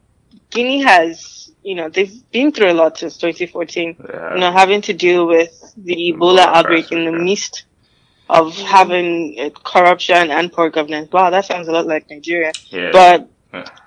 [0.53, 4.35] guinea has you know they've been through a lot since 2014 yeah.
[4.35, 7.25] you know, having to deal with the Ebola outbreak in the yeah.
[7.25, 7.65] midst
[8.29, 11.11] of having uh, corruption and poor governance.
[11.13, 12.53] Wow, that sounds a lot like Nigeria.
[12.71, 12.91] yeah.
[12.93, 13.29] But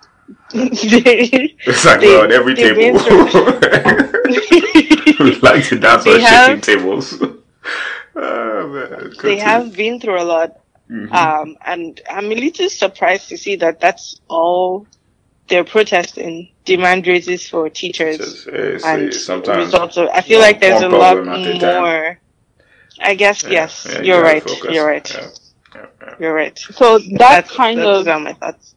[0.53, 2.99] It's like They- on every table.
[5.41, 7.21] like to dance They on shaking tables.
[8.15, 9.13] oh, man.
[9.23, 11.11] they have been through a lot, Mhm.
[11.11, 14.87] um, and I'm a little surprised to see that that's all
[15.47, 19.97] they're protesting demand raises for teachers Just, and sometimes results.
[19.97, 21.81] Of, I feel one- like there's a lot problem time.
[21.81, 22.19] more.
[23.01, 24.63] I guess Yeah, yes, yeah, you you're gotta right.
[24.73, 25.13] You're right.
[25.13, 25.27] Yeah,
[25.75, 26.15] yeah, yeah.
[26.19, 26.57] You're right.
[26.57, 28.75] So that That's kind that's of are my thoughts.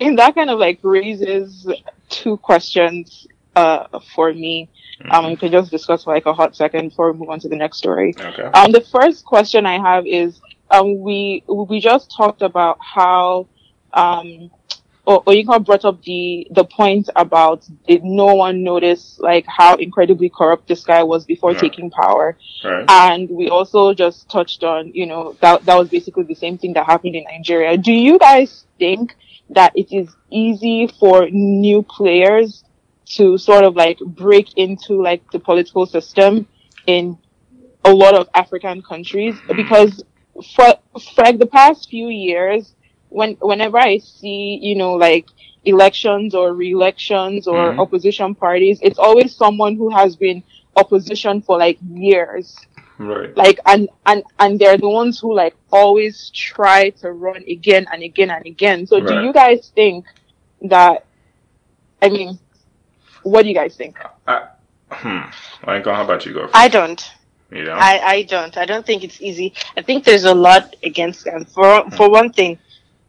[0.00, 1.66] and that kind of like raises
[2.08, 4.68] two questions uh for me.
[5.10, 7.48] Um, we can just discuss for like a hot second before we move on to
[7.48, 8.14] the next story.
[8.18, 8.42] Okay.
[8.42, 13.46] Um, the first question I have is, um, we we just talked about how,
[13.94, 14.50] um,
[15.06, 20.28] or Oyinka brought up the the point about did no one notice like how incredibly
[20.28, 21.60] corrupt this guy was before Yeah.
[21.60, 22.84] taking power, Right.
[22.88, 26.72] and we also just touched on, you know, that that was basically the same thing
[26.74, 27.76] that happened in Nigeria.
[27.76, 29.16] Do you guys think
[29.50, 32.62] that it is easy for new players
[33.16, 36.46] to sort of like break into like the political system
[36.86, 37.18] in
[37.84, 40.04] a lot of African countries because
[40.54, 40.74] for,
[41.14, 42.74] for like the past few years,
[43.10, 45.26] when whenever I see you know like
[45.64, 47.78] elections or re-elections or Mhm.
[47.78, 50.42] opposition parties, it's always someone who has been
[50.76, 52.56] opposition for like years
[52.98, 53.36] Right.
[53.36, 58.02] like and and and they're the ones who like always try to run again and
[58.02, 60.04] again and again so do you guys think
[60.62, 61.06] that
[62.02, 62.38] i mean
[63.22, 63.96] what do you guys think
[64.92, 65.20] Hmm.
[65.66, 66.42] Lincoln, how about you go?
[66.42, 66.56] First?
[66.56, 67.10] I don't.
[67.52, 67.72] you know.
[67.72, 68.56] I, I don't.
[68.56, 69.54] I don't think it's easy.
[69.76, 71.44] I think there's a lot against them.
[71.44, 72.58] For for one thing,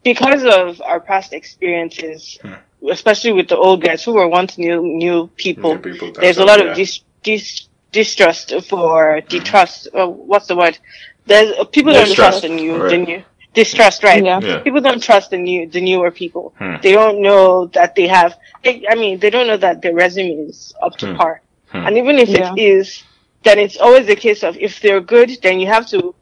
[0.04, 2.54] because of our past experiences, Hmm.
[2.90, 6.44] especially with the old guys who were once new new people, New people, there's a
[6.44, 6.70] lot yeah.
[6.70, 9.88] of dis, dis, distrust for distrust.
[9.94, 10.78] Uh, what's the word?
[11.26, 12.90] There's uh, people don't Distrust, trust the new right.
[12.90, 13.22] the new
[13.54, 14.24] distrust, right?
[14.24, 14.58] yeah Yeah.
[14.60, 16.54] People don't trust the new the newer people.
[16.58, 16.76] Hmm.
[16.82, 18.36] They don't know that they have.
[18.64, 21.16] They, I mean, they don't know that their resume is up to Hmm.
[21.16, 21.42] par.
[21.72, 21.86] Hmm.
[21.86, 22.52] And even if Yeah.
[22.52, 23.02] it is,
[23.44, 26.14] then it's always a case of if they're good, then you have to.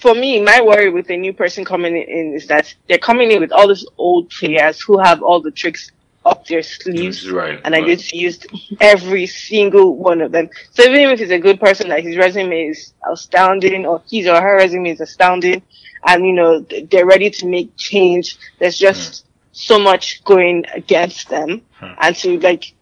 [0.00, 3.40] For me, my worry with a new person coming in is that they're coming in
[3.40, 5.92] with all these old players who have all the tricks
[6.24, 7.60] up their sleeves, right.
[7.64, 7.86] and I right.
[7.86, 8.38] get to use
[8.80, 10.48] every single one of them.
[10.70, 14.40] So even if he's a good person, like his resume is astounding, or his or
[14.40, 15.62] her resume is astounding,
[16.06, 16.60] and you know
[16.90, 21.92] they're ready to make change, there's just so much going against them, Hmm.
[22.00, 22.72] and to like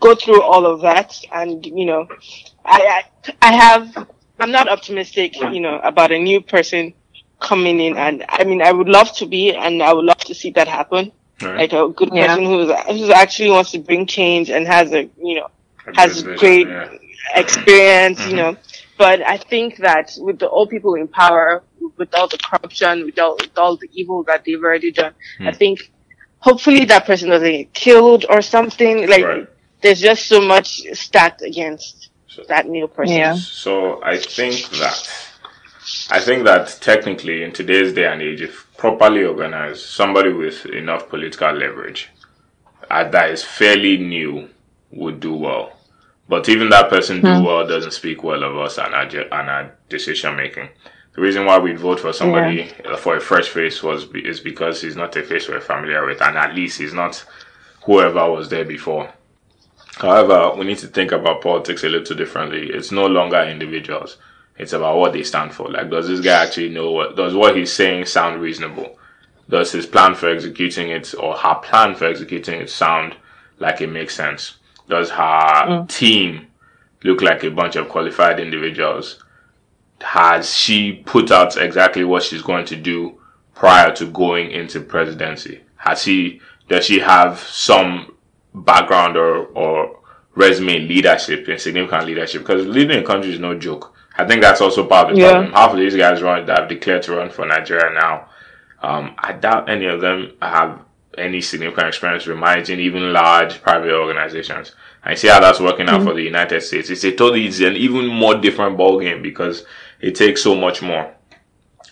[0.00, 2.06] go through all of that, and you know,
[2.64, 4.06] I I, I have
[4.38, 6.94] I'm not optimistic, you know, about a new person
[7.40, 10.34] coming in, and I mean I would love to be, and I would love to
[10.34, 11.70] see that happen Right.
[11.70, 12.26] like a good Yeah.
[12.26, 15.48] person who's who actually wants to bring change and has a you know
[15.86, 16.88] A has vision, great yeah.
[17.34, 18.36] experience, you Mhm.
[18.36, 18.56] know.
[18.96, 21.62] But I think that with the old people in power,
[21.98, 25.50] with all the corruption, with all, with all the evil that they've already done, I
[25.50, 25.58] Hmm.
[25.60, 25.78] think
[26.40, 29.08] hopefully that person doesn't get killed or something.
[29.08, 29.46] Like Right.
[29.82, 31.97] there's just so much stacked against
[32.38, 33.16] So- that new person.
[33.16, 33.34] Yeah.
[33.34, 35.14] So I think that
[36.10, 41.08] I think that technically in today's day and age, if properly organized, somebody with enough
[41.08, 42.10] political leverage
[42.90, 44.48] uh, that is fairly new
[44.92, 45.72] would do well.
[46.28, 47.44] But even that person do Hmm.
[47.44, 50.68] well doesn't speak well of us and our, and our decision making.
[51.14, 54.80] The reason why we'd vote for somebody uh, for a fresh face was is because
[54.82, 57.24] he's not a face we're familiar with, and at least he's not
[57.84, 59.08] whoever was there before.
[59.98, 62.70] However, we need to think about politics a little differently.
[62.70, 64.18] It's no longer individuals.
[64.56, 65.68] It's about what they stand for.
[65.68, 68.96] Like, does this guy actually know what, does what he's saying sound reasonable?
[69.48, 73.16] Does his plan for executing it or her plan for executing it sound
[73.58, 74.58] like it makes sense?
[74.88, 75.88] Does her mm.
[75.88, 76.46] team
[77.02, 79.24] look like a bunch of qualified individuals?
[80.00, 83.20] Has she put out exactly what she's going to do
[83.54, 85.62] prior to going into presidency?
[85.76, 88.14] Has she, does she have some
[88.54, 89.98] background or, or
[90.34, 92.42] resume in leadership, in significant leadership?
[92.42, 93.94] Because leading a country is no joke.
[94.16, 95.30] I think that's also part of the Yeah.
[95.32, 95.52] problem.
[95.52, 98.26] Half of these guys run that have declared to run for Nigeria now.
[98.82, 100.80] Um, I doubt any of them have
[101.16, 104.72] any significant experience with managing even large private organizations.
[105.04, 106.90] I see how that's working out for the United States.
[106.90, 109.64] It's a totally it's an even more different ball game because
[110.00, 111.12] it takes so much more.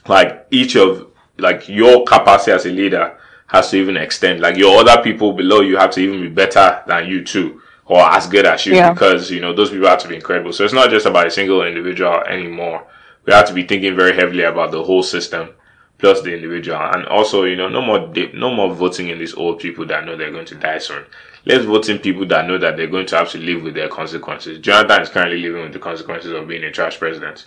[0.07, 4.41] Like each of like your capacity as a leader has to even extend.
[4.41, 8.01] Like your other people below you have to even be better than you too, or
[8.01, 8.93] as good as you, Yeah.
[8.93, 10.53] because you know those people have to be incredible.
[10.53, 12.87] So it's not just about a single individual anymore.
[13.25, 15.51] We have to be thinking very heavily about the whole system
[15.99, 19.35] plus the individual, and also you know no more di- no more voting in these
[19.35, 21.05] old people that know they're going to die soon.
[21.47, 23.89] Let's vote in people that know that they're going to have to live with their
[23.89, 24.59] consequences.
[24.59, 27.47] Jonathan is currently living with the consequences of being a trash president,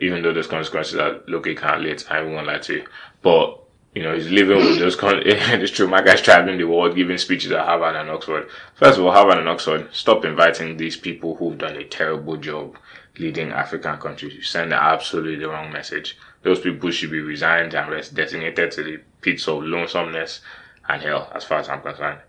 [0.00, 2.04] even though those consequences are looking kind of late.
[2.10, 2.84] I won't lie to you,
[3.22, 3.60] but
[3.94, 4.96] you know, he's living with those.
[4.96, 5.88] Con- it's true.
[5.88, 8.48] My guy's traveling the world, giving speeches at Harvard and Oxford.
[8.74, 12.76] First of all, Harvard and Oxford, stop inviting these people who've done a terrible job
[13.18, 14.34] leading African countries.
[14.34, 16.18] You send absolutely the wrong message.
[16.42, 20.40] Those people should be resigned and designated to the pits of lonesomeness
[20.88, 22.20] and hell, as far as I'm concerned.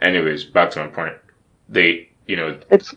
[0.00, 1.14] Anyways, back to my point.
[1.68, 2.94] They, you know, It's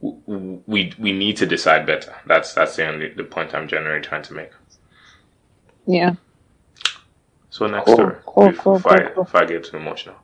[0.00, 2.14] we we need to decide better.
[2.26, 4.52] That's that's the only the point I'm generally trying to make.
[5.86, 6.14] yeah.
[7.56, 8.14] So next Cool, story.
[8.26, 10.16] cool, before, cool, before I, before I get too emotional.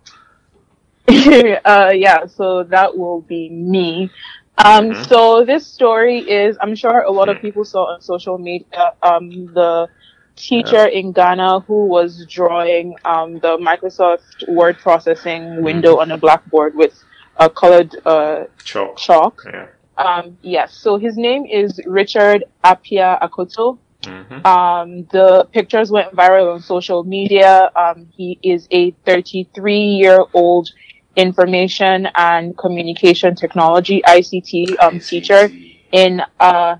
[1.64, 4.10] uh, yeah, so that will be me.
[4.58, 5.06] Um, Mhm.
[5.08, 7.40] so this story is, I'm sure a lot of Mhm.
[7.40, 9.88] people saw on social media, um, the
[10.36, 16.74] teacher in Ghana who was drawing, um, the Microsoft word processing window on a blackboard
[16.74, 17.02] with
[17.38, 18.98] a colored, uh, Chalk.
[18.98, 19.42] chalk.
[19.46, 19.66] Yeah.
[19.96, 23.78] Um, yes, so his name is Richard Appiah Akoto.
[24.04, 27.70] Hmm Um, the pictures went viral on social media.
[27.76, 30.68] Um, he is a 33 year old
[31.16, 35.50] information and communication technology ICT um, teacher
[35.92, 36.76] in uh,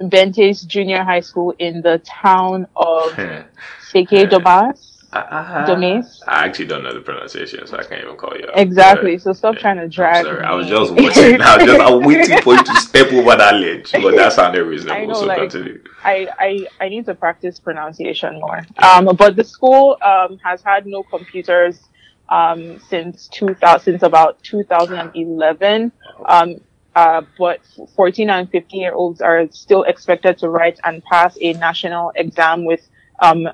[0.00, 3.12] Bentes Junior High School in the town of
[3.90, 4.91] Seke Domas.
[5.12, 6.22] Domes.
[6.26, 8.46] I actually don't know the pronunciation, so I can't even call you.
[8.48, 8.58] out.
[8.58, 9.18] Exactly.
[9.18, 9.60] So stop Yeah.
[9.60, 10.24] trying to I'm drag.
[10.24, 10.42] sorry.
[10.42, 10.72] I was me.
[10.72, 11.40] just watching.
[11.42, 14.32] I was just I was waiting for you to step over that ledge, but that
[14.32, 15.00] sounded reasonable.
[15.02, 15.82] I know, so like- continue.
[16.04, 18.62] I, I, I need to practice pronunciation more.
[18.78, 21.80] Um, but the school um, has had no computers
[22.28, 25.92] um, since 2000, since about 2011.
[26.26, 26.56] Um,
[26.94, 27.60] uh, but
[27.96, 32.64] 14 and 15 year olds are still expected to write and pass a national exam
[32.64, 32.86] with
[33.20, 33.48] um,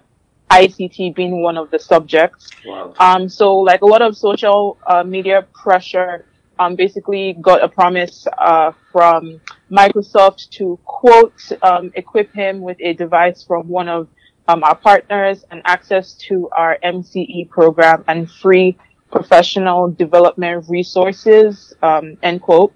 [0.50, 2.50] ICT being one of the subjects.
[2.64, 2.94] Wow.
[2.98, 6.24] Um, so like a lot of social uh, media pressure,
[6.58, 12.94] um, basically got a promise uh, from Microsoft to quote um, equip him with a
[12.94, 14.08] device from one of
[14.48, 18.76] um, our partners and access to our MCE program and free
[19.10, 21.72] professional development resources.
[21.82, 22.72] Um, end quote.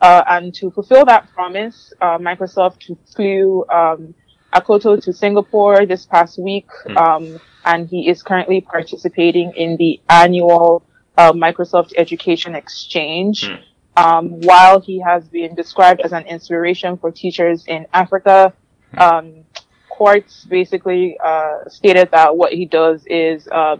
[0.00, 4.12] Uh, and to fulfill that promise, uh, Microsoft flew um,
[4.52, 6.96] Akoto to Singapore this past week, Hmm.
[6.96, 10.82] um, and he is currently participating in the annual
[11.18, 13.46] uh, Microsoft Education Exchange.
[13.48, 13.54] Hmm.
[13.94, 18.54] Um, while he has been described as an inspiration for teachers in Africa,
[18.96, 19.44] um,
[19.90, 23.76] courts basically uh, stated that what he does is uh,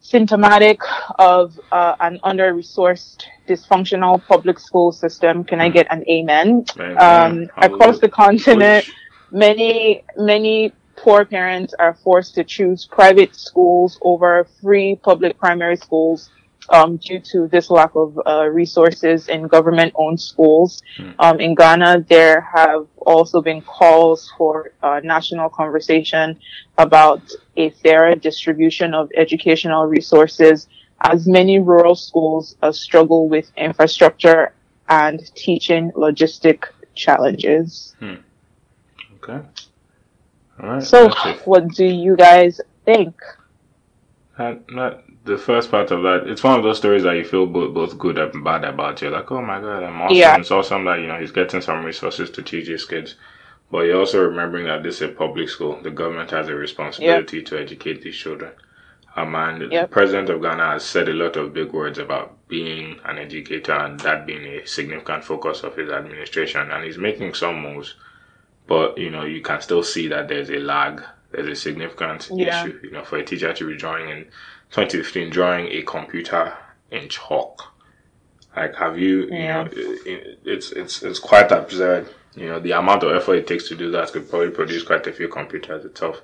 [0.00, 0.80] symptomatic
[1.18, 5.44] of uh, an under-resourced, dysfunctional public school system.
[5.44, 6.64] Can I get an amen?
[6.76, 8.84] Man, Um, across the continent,
[9.30, 16.30] many many poor parents are forced to choose private schools over free public primary schools
[16.70, 20.82] um, due to this lack of uh, resources in government-owned schools.
[20.96, 21.10] Hmm.
[21.18, 26.38] Um, in Ghana, there have also been calls for uh, national conversation
[26.78, 27.22] about
[27.56, 30.68] a fairer distribution of educational resources,
[31.00, 34.54] as many rural schools uh, struggle with infrastructure
[34.88, 37.94] and teaching logistic challenges.
[39.28, 39.46] Okay.
[40.62, 40.82] All right.
[40.82, 41.10] So,
[41.44, 43.14] what do you guys think?
[44.38, 46.26] Not, not the first part of that.
[46.26, 49.00] It's one of those stories that you feel both, both good and bad about.
[49.00, 50.16] You're like, oh my god, I'm awesome.
[50.16, 50.36] Yeah.
[50.36, 53.16] It's awesome that you know he's getting some resources to teach his kids.
[53.70, 55.80] But you're also remembering that this is a public school.
[55.82, 58.52] The government has a responsibility to educate these children.
[59.16, 59.88] Um, and Yep.
[59.88, 63.72] the president of Ghana has said a lot of big words about being an educator
[63.72, 66.70] and that being a significant focus of his administration.
[66.70, 67.94] And he's making some moves,
[68.66, 71.02] but you know you can still see that there's a lag.
[71.30, 72.64] There's a significant Yeah.
[72.64, 72.78] issue.
[72.82, 74.24] You know, for a teacher to be drawing in
[74.70, 76.52] 2015, drawing a computer
[76.90, 77.72] in chalk.
[78.56, 79.22] Like, have you?
[79.24, 79.62] You Yeah.
[79.64, 82.06] know, it, it's it's it's quite absurd.
[82.36, 85.06] You know, the amount of effort it takes to do that could probably produce quite
[85.06, 86.20] a few computers itself.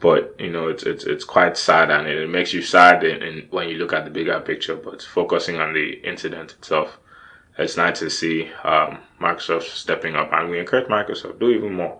[0.00, 3.46] But you know, it's it's it's quite sad, and it makes you sad in, in,
[3.50, 4.76] when you look at the bigger picture.
[4.76, 6.98] But focusing on the incident itself,
[7.58, 11.98] it's nice to see um, Microsoft stepping up, and we encourage Microsoft do even more.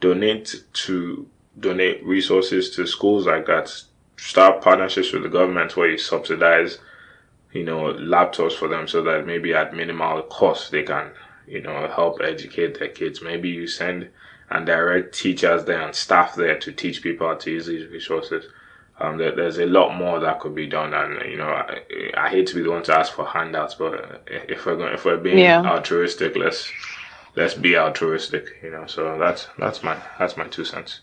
[0.00, 1.28] Donate to
[1.58, 3.70] donate resources to schools like that.
[4.16, 6.78] Start partnerships with the government where you subsidize,
[7.52, 11.10] you know, laptops for them, so that maybe at minimal cost they can,
[11.46, 13.20] you know, help educate their kids.
[13.22, 14.08] Maybe you send
[14.50, 18.46] and direct teachers there and staff there to teach people how to use these resources.
[19.00, 21.80] Um, there, there's a lot more that could be done, and you know, I,
[22.16, 25.04] I hate to be the one to ask for handouts, but if we're going, if
[25.04, 25.62] we're being Yeah.
[25.62, 26.70] altruistic, let's
[27.34, 28.86] let's be altruistic, you know.
[28.86, 31.00] So that's that's my that's my two cents.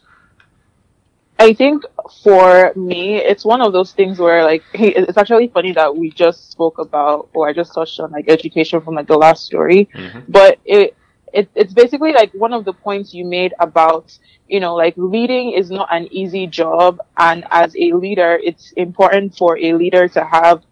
[1.39, 1.83] I think
[2.23, 6.11] for me, it's one of those things where like, hey, it's actually funny that we
[6.11, 9.89] just spoke about, or I just touched on like education from like the last story,
[9.93, 10.23] Mhm.
[10.29, 10.95] but it,
[11.33, 14.17] it, it's basically like one of the points you made about,
[14.47, 16.99] you know, like leading is not an easy job.
[17.17, 20.63] And as a leader, it's important for a leader to have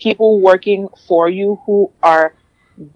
[0.00, 2.34] people working for you who are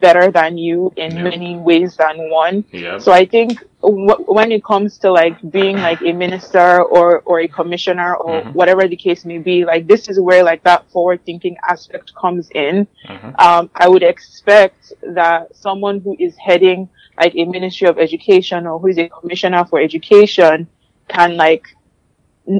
[0.01, 1.23] better than you in Yeah.
[1.25, 2.65] many ways than one.
[2.71, 2.99] Yeah.
[2.99, 7.41] So I think w- when it comes to like being like a minister or, or
[7.41, 8.55] a commissioner or Mhm.
[8.55, 12.49] whatever the case may be, like this is where like that forward thinking aspect comes
[12.55, 12.87] in.
[13.09, 13.41] Mhm.
[13.43, 18.79] Um, I would expect that someone who is heading like a ministry of education or
[18.79, 20.67] who is a commissioner for education
[21.09, 21.67] can like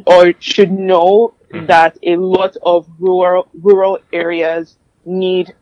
[0.07, 1.67] or should know Mhm.
[1.67, 5.53] that a lot of rural rural areas need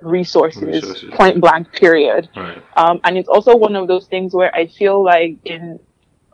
[0.00, 1.10] resources, Resources.
[1.14, 2.62] point blank period Right.
[2.76, 5.78] um, and it's also one of those things where I feel like in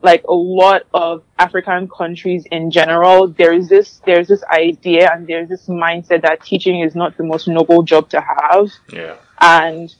[0.02, 5.48] like a lot of African countries in general, there's this there's this idea and there's
[5.48, 8.70] this mindset that teaching is not the most noble job to have.
[8.92, 9.16] Yeah.
[9.40, 9.94] And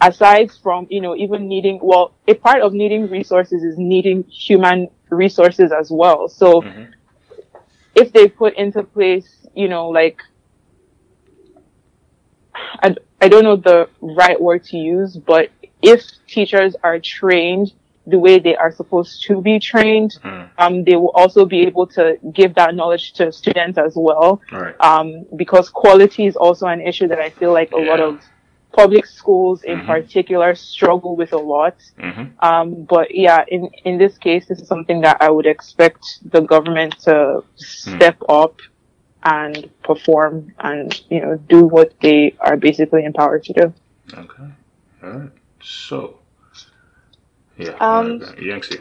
[0.00, 4.88] aside from, you know, even needing well, a part of needing resources is needing human
[5.10, 6.28] resources as well.
[6.28, 6.88] So Mhm.
[7.94, 10.22] if they put into place, you know, like
[12.82, 15.50] I, I don't know the right word to use, but
[15.82, 17.72] if teachers are trained
[18.06, 20.48] the way they are supposed to be trained, Mm.
[20.58, 24.40] um, they will also be able to give that knowledge to students as well.
[24.50, 24.74] Right.
[24.80, 28.20] Um, because quality is also an issue that I feel like a lot of
[28.72, 29.86] public schools in Mhm.
[29.86, 31.76] particular struggle with a lot.
[31.98, 36.02] hmm Um, but yeah, in, in this case, this is something that I would expect
[36.34, 38.54] the government to step up
[39.22, 43.74] and perform and, you know, do what they are basically empowered to do.
[44.14, 44.48] Okay.
[45.02, 45.30] All right.
[45.62, 46.18] So.
[47.58, 47.76] Yeah.
[47.80, 48.22] Um.
[48.40, 48.78] Yangtze.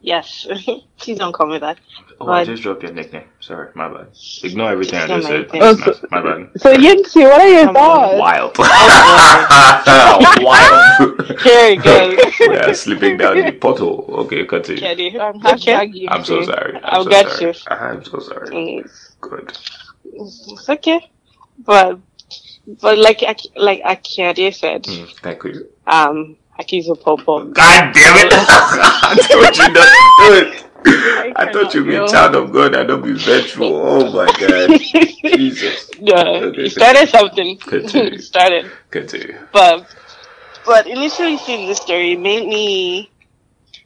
[0.00, 0.46] Yes.
[0.98, 1.78] Please don't call me that.
[2.20, 3.24] Oh, I just dropped your nickname.
[3.40, 4.06] Sorry, my bad.
[4.42, 5.50] Ignore everything I just said.
[5.54, 6.60] Oh, It's not- my bad.
[6.60, 8.18] So Yingxi, what are your Come on.
[8.18, 8.18] thoughts?
[8.20, 8.58] Wild.
[10.44, 11.40] Wild.
[11.40, 12.16] Here you go.
[12.40, 14.04] yeah, slipping down the portal.
[14.20, 14.80] Okay, continue.
[14.80, 15.18] Kenny.
[15.18, 15.50] Um, Okay.
[15.74, 16.06] hashtag Yingxi.
[16.10, 16.74] I'm so sorry.
[16.76, 17.46] I'm I'll so get sorry.
[17.46, 17.54] you.
[17.70, 18.48] I'm so sorry.
[18.48, 18.90] Mm,
[19.20, 19.58] Good.
[20.04, 21.10] It's okay.
[21.58, 21.98] But
[22.80, 25.68] but like Ak- like Akiade said, Mm, thank you.
[25.86, 27.44] um Akizo Popo.
[27.44, 28.32] God damn it!
[28.32, 29.88] I thought you not
[30.28, 30.62] good.
[31.36, 32.06] I thought you be yo.
[32.06, 32.74] child of God.
[32.76, 33.74] I don't be vengeful.
[33.74, 34.80] Oh my God.
[35.36, 35.90] Jesus.
[35.98, 37.56] Yeah, Okay, you started something.
[37.60, 38.18] Continue.
[38.18, 38.70] Started.
[38.90, 39.38] Continue.
[39.52, 39.86] But
[40.64, 43.10] but initially seeing this story made me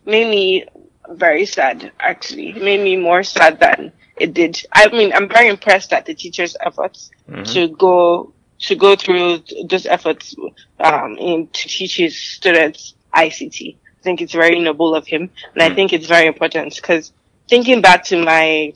[0.05, 0.64] made me
[1.11, 2.51] very sad actually.
[2.51, 4.62] It made me more sad than it did.
[4.73, 7.51] I mean I'm very impressed at the teachers' efforts Mhm.
[7.55, 8.33] to go
[8.66, 10.34] to go through those efforts
[10.80, 13.78] um in to teach his students ICT.
[13.98, 15.74] I think it's very noble of him and I Mm.
[15.74, 17.12] think it's very important because
[17.48, 18.72] thinking back to my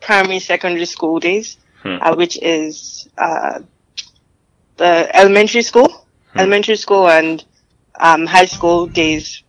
[0.00, 1.98] primary secondary school days, Hmm.
[2.00, 3.60] uh, which is uh,
[4.76, 5.88] the elementary school,
[6.32, 6.40] Hmm.
[6.40, 7.44] elementary school and
[8.00, 9.42] um, high school days.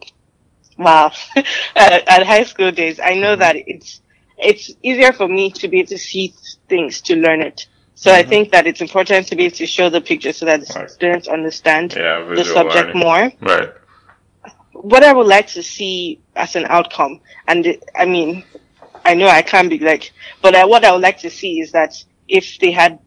[0.77, 1.11] Wow,
[1.75, 3.39] at, at high school days, I know Mhm.
[3.39, 4.01] that it's
[4.37, 6.33] it's easier for me to be able to see
[6.69, 7.67] things to learn it.
[7.99, 8.29] So I Mhm.
[8.29, 10.89] think that it's important to be able to show the picture so that the Right.
[10.97, 12.99] students understand Yeah, the subject learning.
[13.07, 13.69] more Right.
[14.73, 17.61] what I would like to see as an outcome, and
[17.95, 18.43] I mean,
[19.03, 20.11] I know I can't be like,
[20.43, 21.91] but I, what I would like to see is that
[22.27, 22.99] if they had,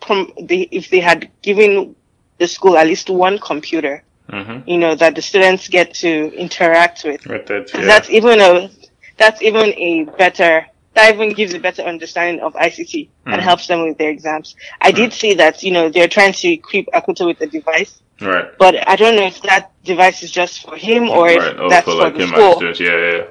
[0.00, 1.94] prom- they, if they had given
[2.38, 4.02] the school at least one computer,
[4.32, 4.66] Mm-hmm.
[4.66, 7.20] you know, that the students get to interact with.
[7.24, 7.84] That, 'Cause yeah.
[7.84, 8.70] That's even a,
[9.18, 13.44] that's even a better, that even gives a better understanding of ICT and Mhm.
[13.44, 14.54] helps them with their exams.
[14.80, 18.46] I did see that, you know, they're trying to equip Akoto with a device, right.
[18.58, 21.42] but I don't know if that device is just for him or if.
[21.58, 22.54] Oh, that's for for, like the him school.
[22.56, 22.80] students.
[22.80, 23.22] Yeah, yeah.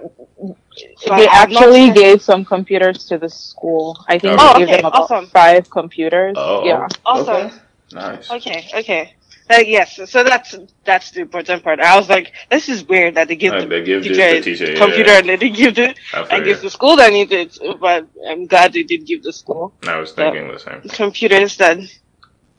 [0.97, 4.03] So they I have not actually seen- gave some computers to the school.
[4.07, 5.28] I think Oh, they gave okay, them about awesome.
[5.28, 6.34] five computers.
[6.38, 6.66] Oh.
[6.66, 6.88] Yeah.
[7.05, 7.36] Awesome.
[7.47, 7.51] Okay.
[7.93, 8.32] Nice.
[8.32, 9.14] Okay, okay.
[9.50, 11.80] Uh, yes, so that's that's the important part.
[11.80, 14.41] I was like, this is weird that they give Like the they give teacher the
[14.41, 17.58] teacher, yeah, computer and they didn't give the I I guess the school that needed,
[17.80, 20.82] but I'm glad they did give the school I was thinking the same.
[20.89, 21.78] computers that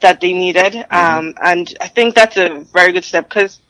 [0.00, 0.74] that they needed.
[0.74, 0.94] Mm-hmm.
[1.28, 3.60] Um, and I think that's a very good step because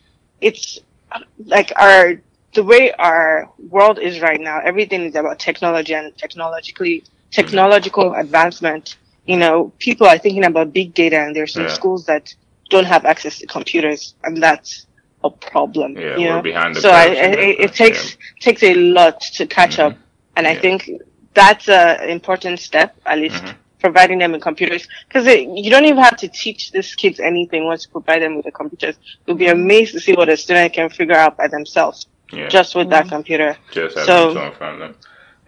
[0.41, 0.79] it's
[1.11, 2.15] uh, like our
[2.53, 4.59] the way our world is right now.
[4.59, 8.97] Everything is about technology and technologically technological advancement.
[9.25, 11.69] You know, people are thinking about big data, and there's some Yeah.
[11.79, 12.33] schools that
[12.69, 14.87] don't have access to computers, and that's
[15.23, 15.95] a problem.
[15.97, 16.41] Yeah, you we're know?
[16.41, 19.91] behind the so I, I, it, it sense, takes takes a lot to catch Mhm.
[19.91, 19.97] up,
[20.35, 20.89] and I think
[21.33, 23.55] that's an important step, at least Mhm.
[23.79, 24.87] providing them with computers.
[25.07, 28.45] Because you don't even have to teach these kids anything once you provide them with
[28.45, 28.95] the computers.
[29.25, 32.47] You'll be amazed to see what a student can figure out by themselves Yeah.
[32.47, 33.09] just with that Mhm.
[33.09, 33.57] computer.
[33.71, 34.95] Just having so- so, from them.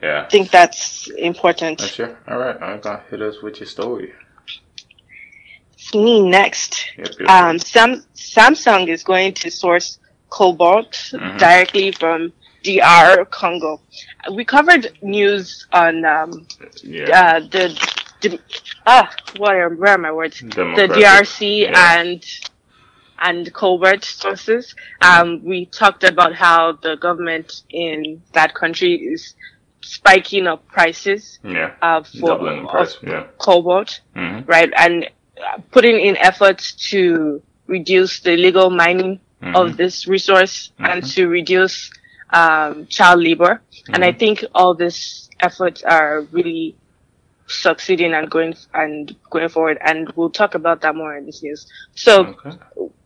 [0.04, 0.24] Yeah.
[0.26, 1.80] I think that's important.
[1.80, 2.18] That's sure.
[2.28, 2.56] All right.
[2.62, 4.14] I'm gonna hit us with your story.
[5.88, 6.86] It's me next.
[6.98, 7.30] Yep, yep.
[7.30, 11.38] Um, Sam, Samsung is going to source cobalt Mhm.
[11.38, 12.34] directly from
[12.64, 13.82] DR Congo.
[14.32, 16.48] We covered news on um,
[16.84, 17.10] yeah.
[17.20, 17.90] uh, the,
[18.22, 18.40] the
[18.86, 20.42] ah what are, where are my words?
[20.42, 22.00] The DRC yeah.
[22.00, 22.24] and
[23.20, 24.76] and covert sources.
[25.02, 29.34] Um, we talked about how the government in that country is
[29.82, 31.72] spiking up prices Yeah.
[31.82, 32.96] uh, for price.
[32.96, 33.24] of Yeah.
[33.40, 35.10] cobalt, hmm right, and
[35.72, 39.56] putting in efforts to reduce the illegal mining Mm-hmm.
[39.56, 41.14] of this resource and Mhm.
[41.14, 41.92] to reduce
[42.34, 43.62] um, child labor.
[43.94, 44.20] And I Mhm.
[44.20, 46.76] think all these efforts are really
[47.48, 49.78] succeeding and going and going forward.
[49.82, 51.66] And we'll talk about that more in this news.
[51.96, 52.58] So Okay.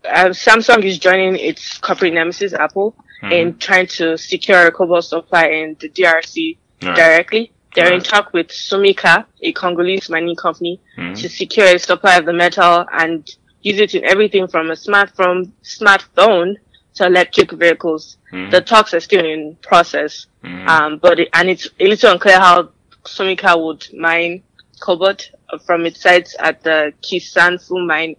[0.10, 2.96] uh, Samsung is joining its corporate nemesis Apple
[3.30, 6.96] in trying to secure a cobalt supply in the DRC Alright.
[6.96, 7.52] directly.
[7.74, 8.06] They're in Alright.
[8.06, 11.16] talk with Somika, a Congolese mining company, Mhm.
[11.22, 13.28] to secure a supply of the metal and
[13.62, 16.56] use it in everything from a smartphone, smartphone
[16.96, 18.18] to electric vehicles.
[18.34, 18.52] Mhm.
[18.52, 20.68] The talks are still in process, Mhm.
[20.68, 22.70] um, but it, and it's a little unclear how
[23.06, 24.44] Somika would mine
[24.82, 25.30] cobalt
[25.66, 28.16] from its sites at the Kisanfu mine,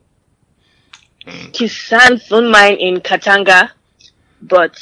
[1.27, 1.53] Mhm.
[1.53, 3.71] Kisanfu mine in Katanga,
[4.41, 4.79] but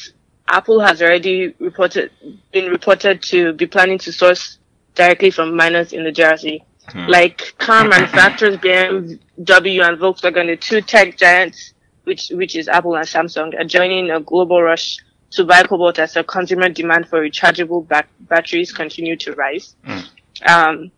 [0.49, 2.11] Apple has already reported
[2.53, 4.59] been reported to be planning to source
[4.95, 6.62] directly from miners in the DRC.
[6.91, 7.09] Mhm.
[7.09, 11.74] Like car manufacturers, BMW and Volkswagen, the two tech giants,
[12.05, 14.97] which which is Apple and Samsung, are joining a global rush
[15.32, 19.76] to buy cobalt as the consumer demand for rechargeable back- batteries continue to rise.
[19.86, 20.09] Mm.
[20.49, 20.91] Um,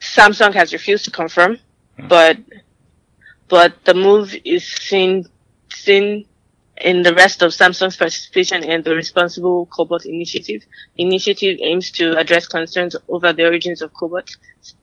[0.00, 1.58] Samsung has refused to confirm,
[1.98, 2.08] Mm.
[2.08, 2.38] but
[3.48, 5.26] but the move is seen
[5.70, 6.26] seen
[6.80, 10.62] in the rest of Samsung's participation in the Responsible Cobalt Initiative.
[10.96, 14.36] The initiative aims to address concerns over the origins of cobalt,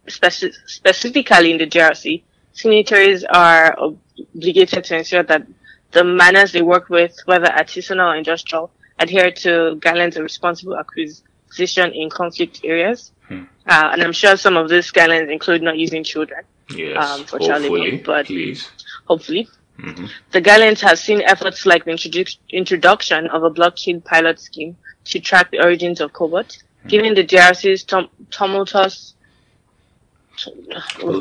[0.08, 2.24] speci- specifically in the DRC.
[2.54, 5.46] Signatories are obligated to ensure that
[5.92, 11.92] the miners they work with, whether artisanal or industrial, adhere to guidelines of responsible acquisition
[11.94, 13.12] in conflict areas.
[13.28, 13.44] Hmm.
[13.68, 16.44] Uh, and I'm sure some of these guidelines include not using children,
[16.76, 16.98] Yes.
[17.04, 18.70] um, for child labor, Hopefully, but- please.
[19.06, 19.48] hopefully.
[19.80, 24.76] Hmm The guidelines have seen efforts like the introdu- introduction of a blockchain pilot scheme
[25.06, 26.58] to track the origins of cobalt.
[26.88, 29.16] Given the DRC's tum- tumultuous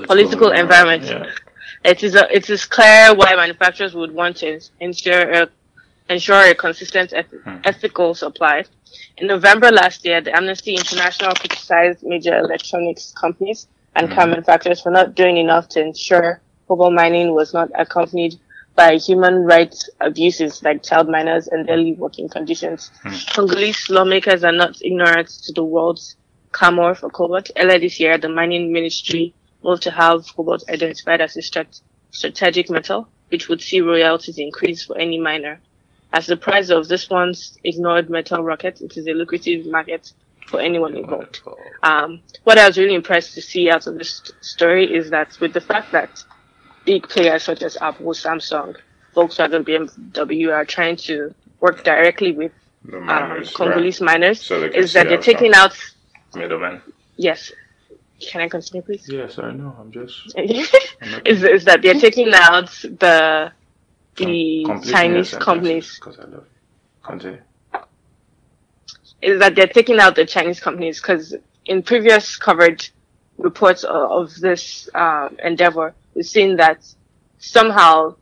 [0.06, 1.26] political, environment, Yeah.
[1.84, 5.48] it is a, it is clear why manufacturers would want to ensure a,
[6.08, 7.58] ensure a consistent eth- Hmm.
[7.64, 8.64] ethical supply.
[9.18, 14.30] In November last year, the Amnesty International criticized major electronics companies and car Mhm.
[14.30, 18.38] manufacturers for not doing enough to ensure cobalt mining was not accompanied
[18.74, 22.90] by human rights abuses like child miners and daily working conditions.
[23.02, 23.14] Hmm.
[23.34, 26.16] Congolese lawmakers are not ignorant to the world's
[26.52, 27.50] clamor for cobalt.
[27.56, 32.70] Earlier this year, the mining ministry moved to have cobalt identified as a strat- strategic
[32.70, 35.60] metal, which would see royalties increase for any miner.
[36.12, 40.12] As the price of this once ignored metal rocket, it is a lucrative market
[40.46, 41.40] for anyone involved.
[41.82, 45.38] Um, what I was really impressed to see out of this st- story is that
[45.40, 46.22] with the fact that
[46.84, 48.76] big players such as Apple, Samsung,
[49.14, 52.52] Volkswagen, BMW are trying to work directly with
[52.84, 55.76] The um, miners, Congolese miners, So is that see they're taking out,
[56.34, 56.82] Middleman.
[57.16, 57.52] yes.
[58.30, 59.08] Can I continue, please?
[59.08, 59.74] Yes, I know.
[59.80, 60.32] I'm just.
[60.38, 62.70] is, is that they're taking out
[63.00, 63.50] the
[64.16, 66.46] the Chinese companies Because I love.
[67.02, 67.40] Continue.
[69.22, 71.34] is that they're taking out the Chinese companies because
[71.66, 72.88] in previous covered
[73.42, 76.78] reports of, of this uh, endeavor, we've seen that
[77.38, 78.14] somehow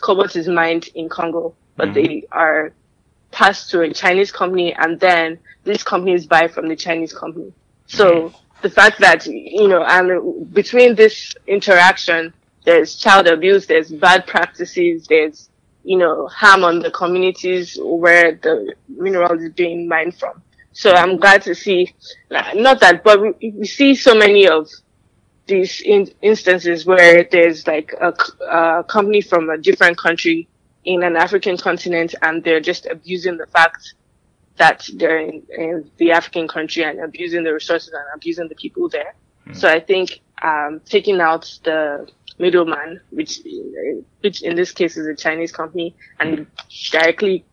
[0.00, 1.94] cobalt is mined in Congo, but Mhm.
[1.94, 2.72] they are
[3.32, 7.52] passed to a Chinese company, and then these companies buy from the Chinese company.
[7.86, 12.32] So the fact that you know, and between this interaction,
[12.64, 15.48] there's child abuse, there's bad practices, there's
[15.82, 20.42] you know, harm on the communities where the mineral is being mined from.
[20.72, 21.94] So I'm glad to see,
[22.30, 24.68] not that, but we, we see so many of
[25.46, 30.48] these in, instances where there's like a company from a different country
[30.84, 33.94] in an African continent and they're just abusing the fact
[34.56, 38.88] that they're in, in the African country and abusing the resources and abusing the people
[38.88, 39.14] there.
[39.52, 42.08] So I think um, taking out the
[42.38, 43.40] middleman, which
[44.20, 46.46] which in this case is a Chinese company, and
[46.90, 47.44] directly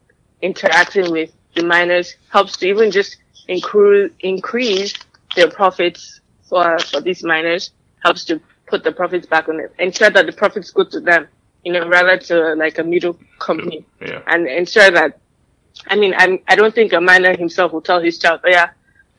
[0.42, 4.94] interacting with the miners helps to even just increase increase
[5.36, 7.72] their profits for for these miners.
[8.04, 11.28] Helps to put the profits back on it, ensure that the profits go to them,
[11.64, 14.22] you know, rather to like a middle company, Yeah.
[14.28, 15.20] and ensure that.
[15.88, 18.70] I mean, I'm, I don't think a miner himself will tell his child, oh, yeah,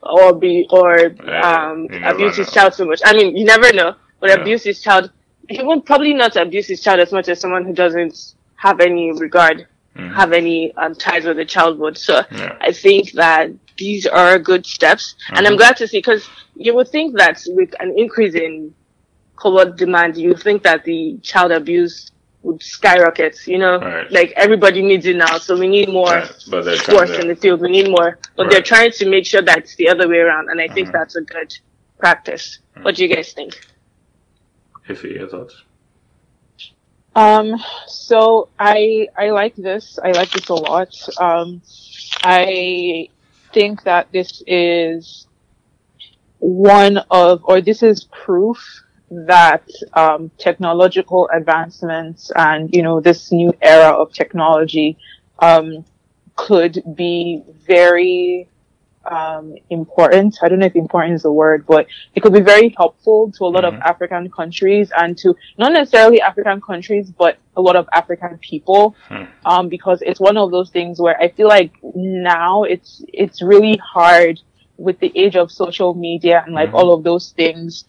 [0.02, 2.52] or be or Yeah, um abuse his know.
[2.54, 3.00] child so much.
[3.04, 4.40] I mean, you never know, but Yeah.
[4.40, 5.10] abuse his child
[5.48, 8.14] he would probably not abuse his child as much as someone who doesn't
[8.56, 9.66] have any regard,
[9.98, 10.14] Mhm.
[10.14, 11.98] have any um, ties with the child would.
[11.98, 12.56] So Yeah.
[12.60, 15.58] I think that these are good steps, and I'm Mhm.
[15.58, 18.74] glad to see because you would think that with an increase in
[19.36, 22.10] cobalt demand, you think that the child abuse
[22.42, 23.34] would skyrocket.
[23.46, 24.10] You know, Right.
[24.12, 26.30] like everybody needs it now, so we need more Right.
[26.50, 27.60] Trying force to- in the field.
[27.60, 30.48] We need more, but they're trying to make sure that it's the other way around,
[30.50, 30.92] and I think Mhm.
[30.92, 31.50] that's a good
[31.98, 32.58] practice.
[32.82, 33.52] What do you guys think?
[34.88, 35.54] Iffy, your thoughts?
[37.18, 37.56] Um,
[37.88, 39.98] so I I like this.
[39.98, 40.94] I like this a lot.
[41.20, 41.60] Um,
[42.22, 43.08] I
[43.52, 45.26] think that this is
[46.38, 48.58] one of, or this is proof
[49.10, 49.64] that
[49.94, 54.96] um, technological advancements and you know this new era of technology
[55.40, 55.84] um,
[56.36, 58.48] could be very
[59.10, 60.36] um, important.
[60.42, 63.44] I don't know if important is the word, but it could be very helpful to
[63.44, 63.68] a lot Mhm.
[63.68, 68.94] of African countries and to not necessarily African countries, but a lot of African people.
[69.08, 69.24] Hmm.
[69.44, 73.76] Um, because it's one of those things where I feel like now it's it's really
[73.94, 74.40] hard
[74.76, 76.78] with the age of social media and like Mhm.
[76.78, 77.84] all of those things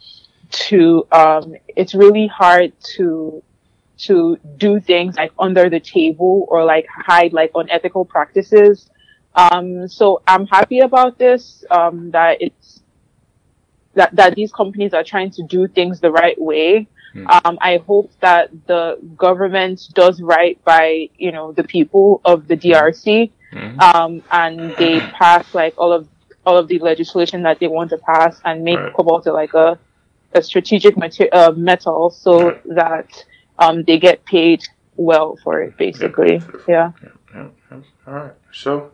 [0.68, 3.44] to um, it's really hard to
[4.08, 8.90] to do things like under the table or like hide like unethical practices.
[9.36, 12.82] Um, so I'm happy about this, um, that it's,
[13.94, 16.88] that, that these companies are trying to do things the right way.
[17.14, 17.28] Hmm.
[17.28, 22.56] Um, I hope that the government does right by, you know, the people of the
[22.58, 23.80] DRC, Mhm.
[23.82, 26.08] um, and they pass like all of,
[26.46, 28.94] all of the legislation that they want to pass and make Right.
[28.94, 29.80] cobalt like a,
[30.34, 32.62] a strategic mater- uh, metal so Right.
[32.76, 33.26] that,
[33.58, 34.62] um, they get paid
[34.96, 36.42] well for it, basically.
[36.68, 36.92] Yeah.
[37.34, 37.78] Yeah, yeah.
[38.08, 38.32] All right.
[38.52, 38.92] So,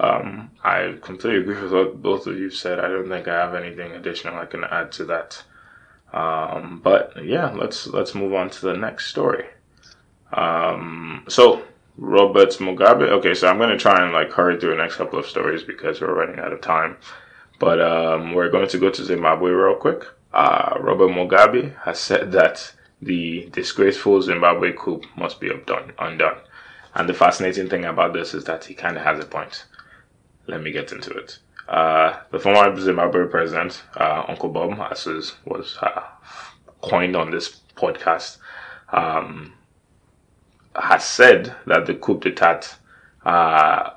[0.00, 2.80] um, I completely agree with what both of you said.
[2.80, 5.42] I don't think I have anything additional I can add to that.
[6.12, 9.44] Um, but yeah, let's let's move on to the next story.
[10.32, 11.62] Um, so
[11.96, 13.08] Robert Mugabe.
[13.10, 16.00] Okay, so I'm gonna try and like hurry through the next couple of stories because
[16.00, 16.96] we're running out of time.
[17.58, 20.04] But um, we're going to go to Zimbabwe real quick.
[20.32, 22.72] Uh, Robert Mugabe has said that
[23.02, 25.92] the disgraceful Zimbabwe coup must be undone.
[25.98, 26.38] undone.
[26.94, 29.64] And the fascinating thing about this is that he kind of has a point.
[30.50, 31.38] Let me get into it.
[31.68, 36.02] Uh, the former Zimbabwe president, uh, Uncle Bob, as is, was uh,
[36.82, 38.38] coined on this podcast,
[38.92, 39.52] um,
[40.74, 42.76] has said that the coup d'etat
[43.24, 43.90] uh,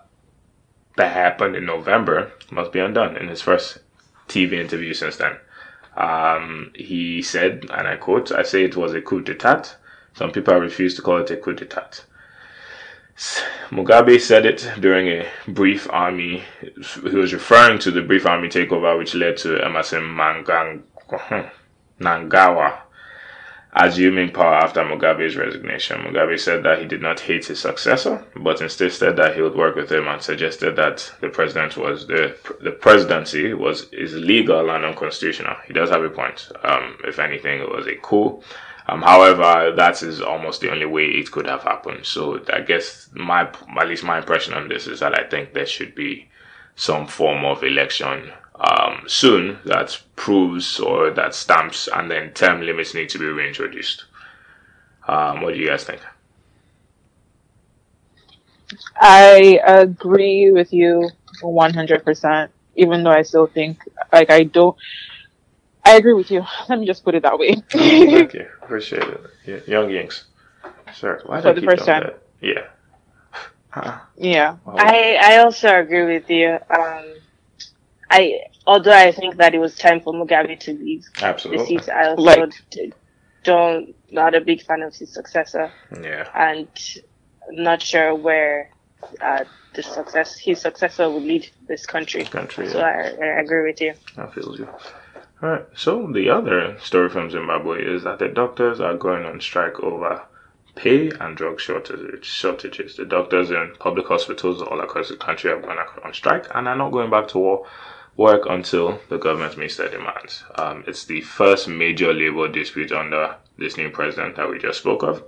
[0.95, 3.79] that happened in November must be undone in his first
[4.27, 5.35] TV interview since then.
[5.97, 9.75] Um, he said, and I quote, I say it was a coup d'etat.
[10.13, 12.01] Some people refuse to call it a coup d'etat.
[13.69, 16.43] Mugabe said it during a brief army.
[16.61, 20.83] He was referring to the brief army takeover, which led to Emmerson Mangang-
[21.99, 22.83] Nangawa
[23.75, 26.01] assuming power after Mugabe's resignation.
[26.01, 29.55] Mugabe said that he did not hate his successor, but instead said that he would
[29.55, 34.69] work with him and suggested that the president was the the presidency was is illegal
[34.69, 35.55] and unconstitutional.
[35.65, 36.51] He does have a point.
[36.63, 38.41] Um, if anything, it was a coup.
[38.87, 42.05] Um, however, that is almost the only way it could have happened.
[42.05, 45.65] So I guess my at least my impression on this is that I think there
[45.65, 46.27] should be
[46.75, 52.93] some form of election um, soon that proves or that stamps, and then term limits
[52.93, 54.05] need to be reintroduced.
[55.07, 56.01] Um, what do you guys think?
[58.99, 61.09] I agree with you
[61.41, 64.75] 100%, even though I still think, like, I don't,
[65.85, 66.45] I agree with you.
[66.69, 67.55] Let me just put it that way.
[67.69, 68.47] Thank you.
[68.61, 69.21] Appreciate it.
[69.45, 70.23] Yeah, Young Yinks.
[70.93, 72.09] Sir, why For did I the keep first doing time.
[72.11, 72.23] that?
[72.41, 72.67] Yeah.
[73.69, 73.99] Huh.
[74.17, 74.57] yeah.
[74.65, 74.75] Wow.
[74.77, 76.57] I I also agree with you.
[76.69, 77.05] Um,
[78.09, 81.57] I although I think that it was time for Mugabe to leave absolutely.
[81.57, 81.65] the Absolutely.
[81.79, 82.93] seat, I also Like- d-
[83.43, 85.71] don't not a big fan of his successor,
[86.01, 86.29] Yeah.
[86.33, 86.67] and
[87.51, 88.69] not sure where
[89.19, 92.23] uh, the success his successor would lead this country.
[92.23, 92.69] Country.
[92.69, 92.85] So Yeah.
[93.19, 93.93] I, I agree with you.
[94.17, 94.69] I feel you.
[95.43, 95.65] Right.
[95.75, 100.23] So the other story from Zimbabwe is that the doctors are going on strike over
[100.75, 102.25] pay and drug shortages.
[102.25, 102.95] Shortages.
[102.95, 106.77] The doctors in public hospitals all across the country have gone on strike and are
[106.77, 107.65] not going back to
[108.15, 110.45] work until the government meets their demands.
[110.55, 115.03] Um, it's the first major labor dispute under this new president that we just spoke
[115.03, 115.23] of,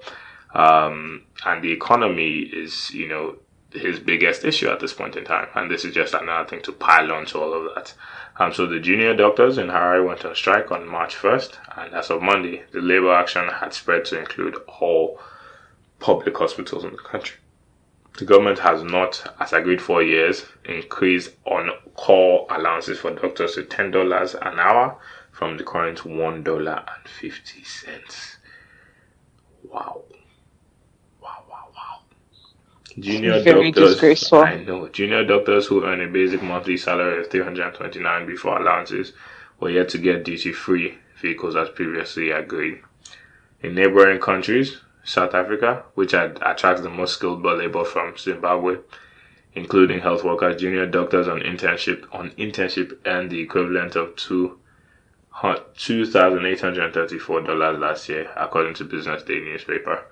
[0.53, 3.35] um, and the economy is, you know,
[3.71, 5.47] his biggest issue at this point in time.
[5.55, 7.93] And this is just another thing to pile on to all of that.
[8.37, 12.09] Um, so the junior doctors in Harare went on strike on March 1st, and as
[12.09, 15.19] of Monday, the labor action had spread to include all
[15.99, 17.37] public hospitals in the country.
[18.17, 23.63] The government has not, as agreed for years, increased on call allowances for doctors to
[23.63, 24.97] $10 an hour
[25.31, 28.35] from the current $1.50.
[29.63, 30.03] Wow.
[32.99, 33.91] Junior Very doctors.
[33.91, 34.39] disgraceful.
[34.39, 34.87] I know.
[34.89, 39.13] Junior doctors who earn a basic monthly salary of 329 before allowances
[39.59, 42.81] were yet to get duty free vehicles as previously agreed.
[43.61, 48.77] In neighboring countries, South Africa, which ad- attracts the most skilled labor from Zimbabwe,
[49.53, 54.59] including health workers, junior doctors on internship on internship earned the equivalent of two
[55.77, 60.05] two thousand eight hundred thirty-four dollars last year, according to Business Day newspaper.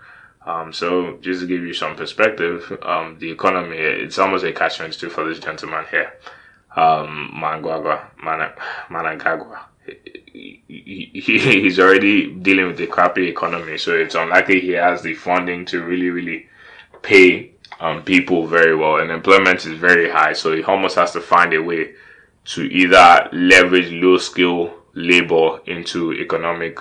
[0.45, 4.77] Um, so just to give you some perspective, um, the economy it's almost a catch
[4.77, 6.13] twenty two for this gentleman here,
[6.75, 7.29] um,
[9.85, 10.61] he,
[11.13, 15.65] he- he's already dealing with a crappy economy, so it's unlikely he has the funding
[15.65, 16.47] to really, really
[17.01, 18.97] pay um, people very well.
[18.97, 21.93] And employment is very high, so he almost has to find a way
[22.45, 26.79] to either leverage low skill labor into economic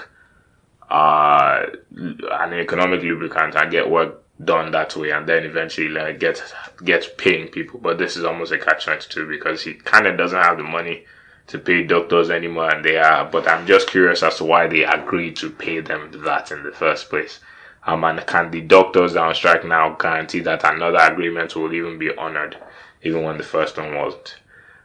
[0.93, 1.65] uh
[1.95, 6.43] an economic lubricant and get work done that way and then eventually like get
[6.85, 7.81] get paying people.
[7.81, 11.07] But this is almost a catch 22 because he kind of doesn't have the money
[11.47, 14.85] to pay doctors anymore and they are but i'm just curious as to why they
[14.85, 17.41] agreed to pay them that in the first place.
[17.87, 22.15] Um and can the doctors on strike now guarantee that another agreement will even be
[22.15, 22.59] honored
[23.03, 24.37] even when the first one wasn't?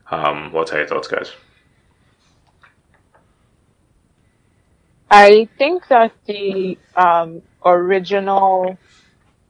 [0.09, 1.33] Um what are your thoughts guys
[5.09, 8.77] I think that the um, original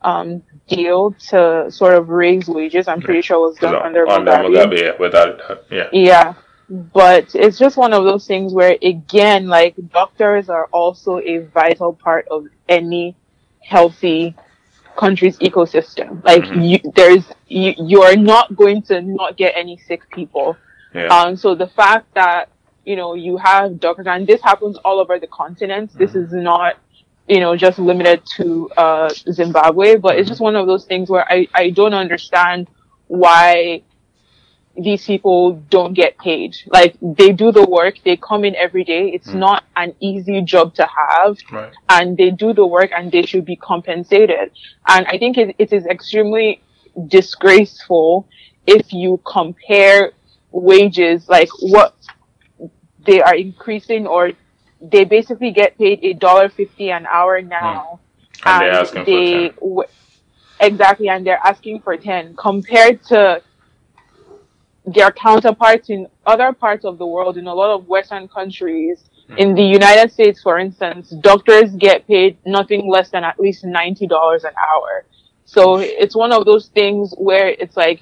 [0.02, 4.50] um, deal to sort of raise wages, I'm pretty sure was done under under Mugabe.
[4.50, 6.34] Mugabe, yeah, without a yeah Yeah.
[6.70, 11.94] But it's just one of those things where, again, like doctors are also a vital
[11.94, 13.16] part of any
[13.62, 14.36] healthy
[14.98, 16.22] country's ecosystem.
[16.26, 16.70] Like Mhm.
[16.70, 20.58] you, there's, you, you are not going to not get any sick people.
[20.94, 22.50] yeah Um, so the fact that,
[22.88, 25.92] you know, you have doctors, and this happens all over the continent.
[25.98, 26.36] This mm-hmm.
[26.36, 26.78] is not,
[27.28, 30.30] you know, just limited to, uh, Zimbabwe, but it's mm-hmm.
[30.30, 32.70] just one of those things where I, I don't understand
[33.08, 33.84] why
[34.78, 36.56] these people don't get paid.
[36.68, 39.10] Like they do the work, they come in every day.
[39.10, 39.40] It's mm.
[39.40, 43.44] not an easy job to have right and they do the work and they should
[43.44, 44.52] be compensated.
[44.88, 46.62] And I think it, it is extremely
[47.08, 48.28] disgraceful
[48.68, 50.12] if you compare
[50.52, 51.96] wages, like what
[53.08, 54.34] they are increasing or
[54.82, 58.00] they basically get paid a dollar fifty an hour now.
[58.44, 58.50] Hmm.
[58.50, 59.90] and they're asking for 10 w-
[60.60, 63.42] exactly, and they're asking for ten compared to
[64.86, 69.04] their counterparts in other parts of the world, in a lot of Western countries.
[69.28, 69.38] Hmm.
[69.38, 74.08] In the United States, for instance, doctors get paid nothing less than at least ninety
[74.08, 75.06] dollars an hour.
[75.46, 78.02] So it's one of those things where it's like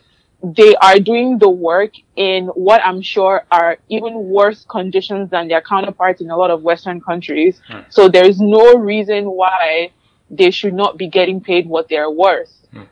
[0.54, 5.62] they are doing the work in what I'm sure are even worse conditions than their
[5.62, 7.62] counterparts in a lot of Western countries.
[7.68, 7.80] Hmm.
[7.90, 9.92] So there's no reason why
[10.30, 12.54] they should not be getting paid what they're worth.
[12.72, 12.84] Hmm.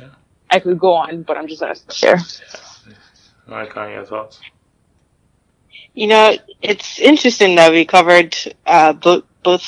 [0.00, 0.08] Yeah.
[0.50, 2.20] I could go on, but I'm just gonna stop there.
[3.46, 4.40] Mike, on your thoughts
[5.92, 8.36] You know, it's interesting that we covered
[8.66, 9.64] uh, both both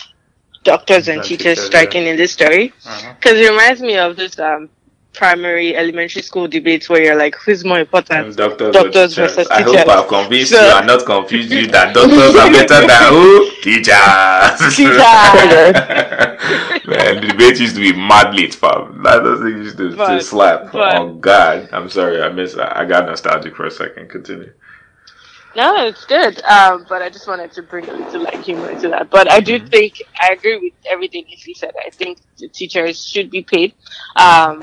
[0.65, 3.15] doctors and And teachers teachers, striking in this story uh-huh.
[3.15, 4.69] because it reminds me of this um,
[5.17, 8.27] primary elementary school debates where you're like, who's more important?
[8.27, 9.35] And doctors, Doctors or teachers.
[9.37, 9.89] versus I hope.
[9.89, 13.51] I've convinced So- you and not confused you that doctors are better than who?
[13.63, 14.77] Teachers.
[14.77, 14.97] Teachers.
[16.87, 19.03] Man, the debate used to be mad late, fam.
[19.03, 20.71] That doesn't used to, to slap.
[20.73, 22.59] but- oh God, I'm sorry, I missed.
[22.59, 24.09] I got nostalgic for a second.
[24.11, 24.53] Continue.
[25.57, 26.43] No, it's good.
[26.45, 29.09] Um, but I just wanted to bring a little like humor into that.
[29.09, 31.73] But I do think I agree with everything he said.
[31.85, 33.73] I think the teachers should be paid.
[34.17, 34.63] Um,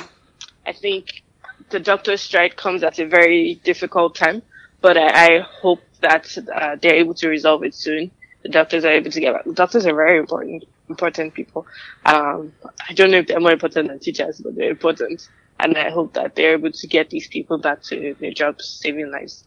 [0.65, 1.23] I think
[1.69, 4.41] the doctor's strike comes at a very difficult time,
[4.81, 8.11] but I, I hope that uh, they're able to resolve it soon.
[8.43, 9.55] The doctors are able to get back.
[9.55, 11.65] Doctors are very important, important people.
[12.05, 12.53] Um,
[12.89, 15.27] I don't know if they're more important than teachers, but they're important.
[15.59, 19.11] And I hope that they're able to get these people back to their jobs, saving
[19.11, 19.45] lives.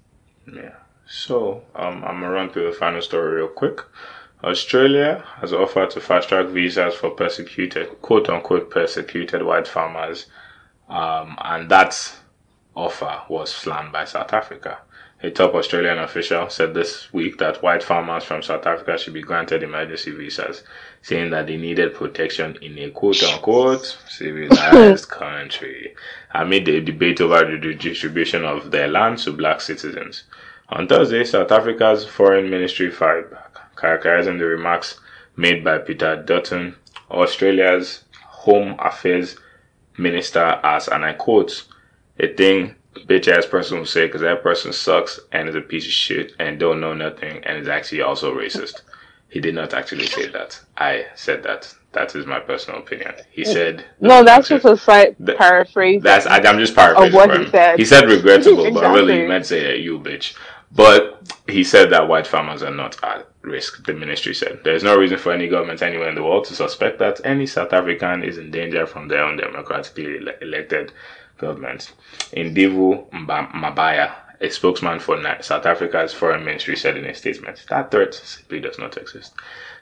[0.51, 0.77] Yeah.
[1.07, 3.81] So, um, I'm gonna run through the final story real quick.
[4.43, 10.27] Australia has offered to fast track visas for persecuted, quote unquote, persecuted white farmers,
[10.89, 12.17] um, and that
[12.75, 14.79] offer was slammed by South Africa.
[15.23, 19.23] A top Australian official said this week that white farmers from South Africa should be
[19.23, 20.63] granted emergency visas,
[21.01, 25.95] saying that they needed protection in a quote unquote civilized country
[26.35, 30.25] amid the debate over the distribution of their land to black citizens.
[30.69, 35.01] On Thursday, South Africa's foreign ministry fired back, characterizing the remarks
[35.35, 36.77] made by Peter Dutton,
[37.11, 39.37] Australia's Home Affairs
[39.99, 41.67] Minister, as, and I quote,
[42.19, 42.75] a thing
[43.05, 46.33] bitch ass person will say because that person sucks and is a piece of shit
[46.39, 48.83] and don't know nothing and is actually also racist.
[49.29, 50.61] He did not actually say that.
[50.77, 51.75] I said that.
[51.93, 53.15] That is my personal opinion.
[53.31, 53.53] He mm.
[53.53, 56.03] said No, that's just a slight Th- paraphrase.
[56.03, 57.09] that's I, I'm just paraphrasing.
[57.09, 57.79] Of what he said.
[57.79, 59.29] He said regrettable, but really he Exactly.
[59.29, 60.35] meant say "Hey, you bitch.
[60.73, 63.85] But he said that white farmers are not at risk.
[63.87, 66.55] The ministry said there is no reason for any government anywhere in the world to
[66.55, 70.93] suspect that any South African is in danger from their own democratically ele- elected
[71.39, 71.93] government.
[72.33, 78.15] Ndivhuwo Mabaya, a spokesman for South Africa's foreign ministry, said in a statement that threat
[78.15, 79.33] simply does not exist.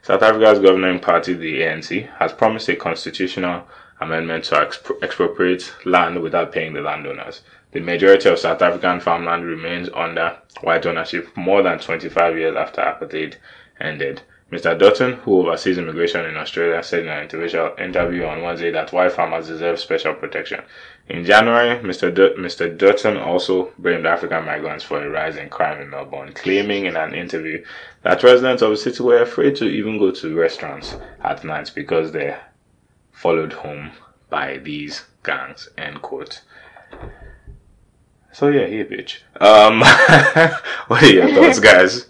[0.02, 3.66] South Africa's governing party, the ANC, has promised a constitutional
[4.04, 7.42] amendment to expro- expropriate land without paying the landowners.
[7.72, 12.82] The majority of South African farmland remains under white ownership more than 25 years after
[12.82, 13.34] apartheid
[13.80, 14.22] ended.
[14.52, 14.78] Mr.
[14.78, 17.24] Dutton, who oversees immigration in Australia, said in an
[17.78, 20.62] interview on Wednesday that white farmers deserve special protection.
[21.08, 22.14] In January, Mr.
[22.38, 22.78] Mr.
[22.78, 27.14] Dutton also blamed African migrants for a rise in crime in Melbourne, claiming in an
[27.14, 27.64] interview
[28.02, 30.94] that residents of the city were afraid to even go to restaurants
[31.24, 32.40] at night because they're
[33.24, 33.90] followed home
[34.28, 35.70] by these gangs.
[35.78, 36.42] End quote.
[38.32, 39.20] So yeah, he a bitch.
[39.40, 39.80] Um,
[40.88, 42.08] what are your thoughts, guys?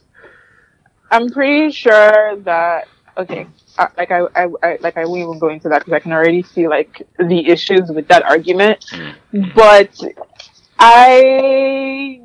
[1.13, 3.47] I'm pretty sure that okay,
[3.79, 6.13] I, like I, I, I like I won't even go into that because I can
[6.13, 8.85] already see like the issues with that argument.
[9.33, 9.55] Mm.
[9.55, 9.93] But
[10.81, 12.21] I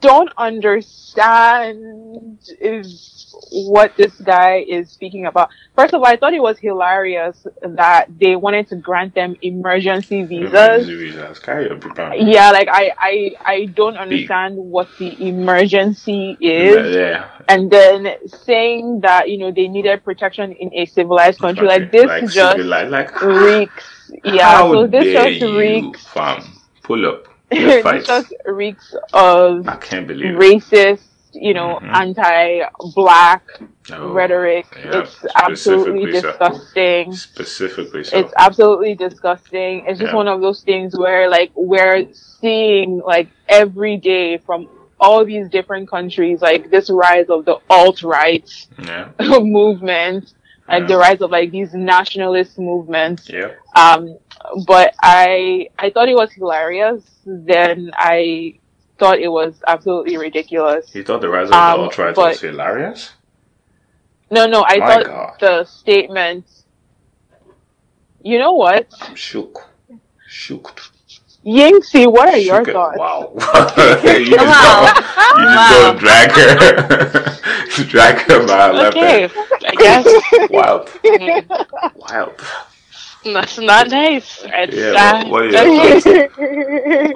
[0.00, 5.50] don't understand is what this guy is speaking about.
[5.74, 10.22] First of all, I thought it was hilarious that they wanted to grant them emergency
[10.24, 10.52] visas.
[10.52, 11.38] Emergency visas.
[11.38, 12.12] Carry your people.
[12.14, 17.28] Yeah, like I, I, I don't understand what the emergency is Yeah.
[17.48, 22.06] and then saying that you know they needed protection in a civilized country like this
[22.06, 26.42] like, just like reeks yeah how so this dare just you, fam.
[26.82, 27.26] Pull up.
[27.82, 28.04] Fight.
[28.04, 30.38] just reeks of I can't believe it.
[30.38, 31.94] racist you know Mhm.
[32.02, 33.42] anti-black
[33.92, 36.28] Oh, rhetoric yeah, it's absolutely specifically so.
[36.30, 38.18] disgusting Specifically so.
[38.18, 39.84] it's absolutely disgusting.
[39.86, 40.16] It's just Yeah.
[40.16, 44.68] one of those things where like we're seeing like every day from
[45.00, 48.48] all these different countries like this rise of the alt right
[48.78, 49.08] yeah.
[49.40, 50.34] movement,
[50.68, 50.86] like Yeah.
[50.86, 53.28] the rise of like these nationalist movements.
[53.28, 53.52] Yeah.
[53.74, 54.18] Um,
[54.66, 57.04] but I I thought it was hilarious.
[57.26, 58.60] Then I
[58.98, 60.86] thought it was absolutely ridiculous.
[60.94, 63.12] You thought the rise of Um, the alt-right was hilarious?
[64.30, 65.34] No, no, I My thought God.
[65.40, 66.46] the statement.
[68.22, 69.68] You know what, I'm shook.
[70.28, 70.80] Shook.
[71.46, 72.10] Yingxi?
[72.12, 73.04] What are your thoughts?
[73.04, 73.32] Wow.
[74.04, 74.94] you just Wow.
[75.36, 75.68] you just Wow.
[75.68, 77.38] don't drag her.
[77.88, 79.32] drag her by her left Okay, hand.
[79.66, 80.06] I guess
[80.48, 80.90] Wild.
[81.94, 82.40] Wild.
[83.24, 84.40] That's not nice.
[84.44, 86.00] It's, Yeah, uh, what, what are your?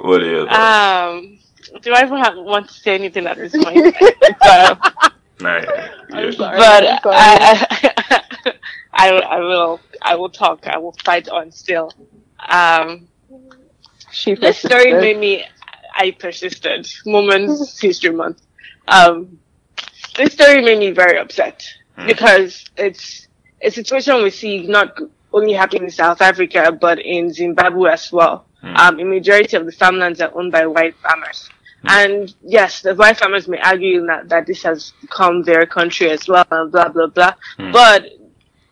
[0.01, 1.39] What are your um,
[1.81, 3.89] do I even have, want to say anything at this point?
[4.41, 4.79] but
[5.39, 5.89] Nah, yeah.
[6.11, 6.57] I'm sorry.
[6.57, 7.15] but I'm sorry.
[7.17, 8.53] I,
[8.93, 10.67] I, I will I will talk.
[10.67, 11.91] I will fight on still.
[12.47, 13.07] Um,
[14.11, 15.43] she this story made me.
[15.95, 16.87] I persisted.
[17.05, 18.41] Women's History Month.
[18.87, 19.39] Um,
[20.17, 21.63] this story made me very upset
[21.95, 22.07] Hmm.
[22.07, 23.27] because it's
[23.61, 24.97] a situation we see not
[25.35, 28.45] only happening in South Africa but in Zimbabwe as well.
[28.61, 28.75] Hmm.
[28.81, 31.49] Um, a majority of the farmlands are owned by white farmers.
[31.87, 36.27] And yes, the white farmers may argue that, that this has become their country as
[36.27, 37.33] well, and blah blah blah.
[37.57, 37.71] Hmm.
[37.71, 38.01] But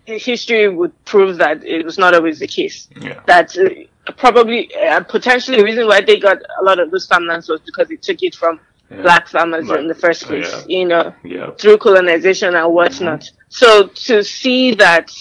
[0.06, 3.22] history would prove that it was not always the case Yeah.
[3.26, 7.48] that uh, probably uh, potentially the reason why they got a lot of those farmlands
[7.48, 8.60] was because they took it from
[8.92, 9.02] Yeah.
[9.02, 10.78] black farmers in the first place, yeah.
[10.80, 11.52] you know, Yeah.
[11.52, 13.22] through colonization and whatnot.
[13.22, 13.36] Mm-hmm.
[13.50, 15.12] So to see that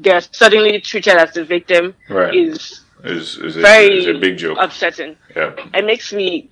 [0.00, 2.34] they're suddenly treated as the victim Right.
[2.34, 4.58] is it's, a, very it's a big joke.
[4.60, 5.16] upsetting.
[5.36, 5.52] Yeah.
[5.74, 6.50] It makes me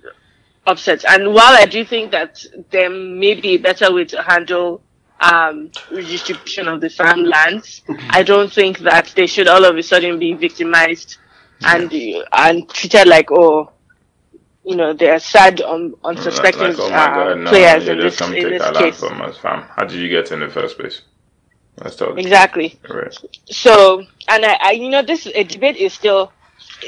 [0.67, 1.05] upset.
[1.05, 4.81] And while I do think that there may be a better way to handle
[5.21, 10.19] um, redistribution of the farmlands, I don't think that they should all of a sudden
[10.19, 11.17] be victimized
[11.65, 11.91] and
[12.33, 13.71] and treated like oh,
[14.65, 18.21] you know, they are sad on unsuspecting Like, oh uh, God, no, players in this
[18.21, 18.99] in this case.
[18.99, 19.63] from us, fam.
[19.75, 21.01] How did you get in the first place?
[21.81, 22.17] Let's talk.
[22.19, 22.79] Exactly.
[22.89, 23.15] Right.
[23.47, 26.32] So, and I, I, you know, this a debate is still,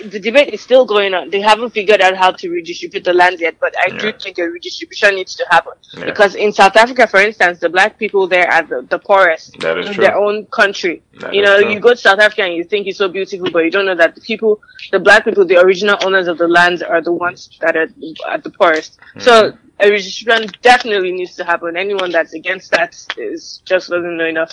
[0.03, 1.29] the debate is still going on.
[1.29, 4.43] They haven't figured out how to redistribute the land yet, but I do think a
[4.43, 5.73] redistribution needs to happen.
[5.93, 6.05] Yeah.
[6.05, 9.77] Because in South Africa, for instance, the black people there are the, the poorest That
[9.77, 10.03] is in true.
[10.03, 11.01] their own country.
[11.19, 11.71] That you know, true.
[11.71, 13.95] you go to South Africa and you think it's so beautiful, but you don't know
[13.95, 14.59] that the people,
[14.91, 17.87] the black people, the original owners of the lands are the ones that are
[18.29, 18.99] at the poorest.
[19.19, 19.87] So Mm-hmm.
[19.87, 21.75] a redistribution definitely needs to happen.
[21.75, 24.51] Anyone that's against that is just doesn't know enough.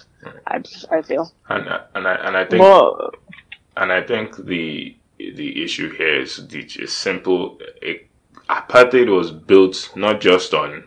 [0.49, 1.33] I, I feel.
[1.49, 1.65] And
[1.95, 3.11] and I and I think Well,
[3.77, 4.97] and I think the
[5.31, 7.59] the issue here is the simple.
[7.81, 8.09] It,
[8.49, 10.85] apartheid was built not just on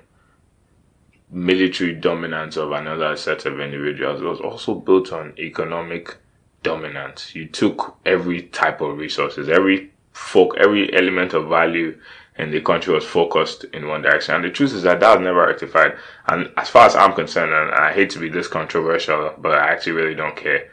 [1.32, 4.22] military dominance of another set of individuals.
[4.22, 6.18] It was also built on economic
[6.64, 7.36] dominance.
[7.36, 12.00] You took every type of resources, every folk, every element of value
[12.38, 14.36] in the country was focused in one direction.
[14.36, 15.98] And the truth is that that was never rectified.
[16.28, 19.68] And as far as I'm concerned, and I hate to be this controversial, but I
[19.68, 20.70] actually really don't care.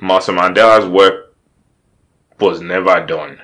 [0.00, 1.33] Nelson Mandela's work
[2.40, 3.40] was never done,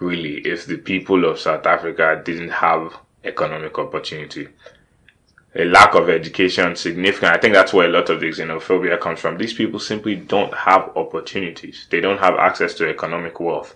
[0.00, 4.48] really, if the people of South Africa didn't have economic opportunity.
[5.54, 7.32] A lack of education, significant.
[7.32, 9.38] I think that's where a lot of the xenophobia comes from.
[9.38, 11.86] These people simply don't have opportunities.
[11.90, 13.74] They don't have access to economic wealth.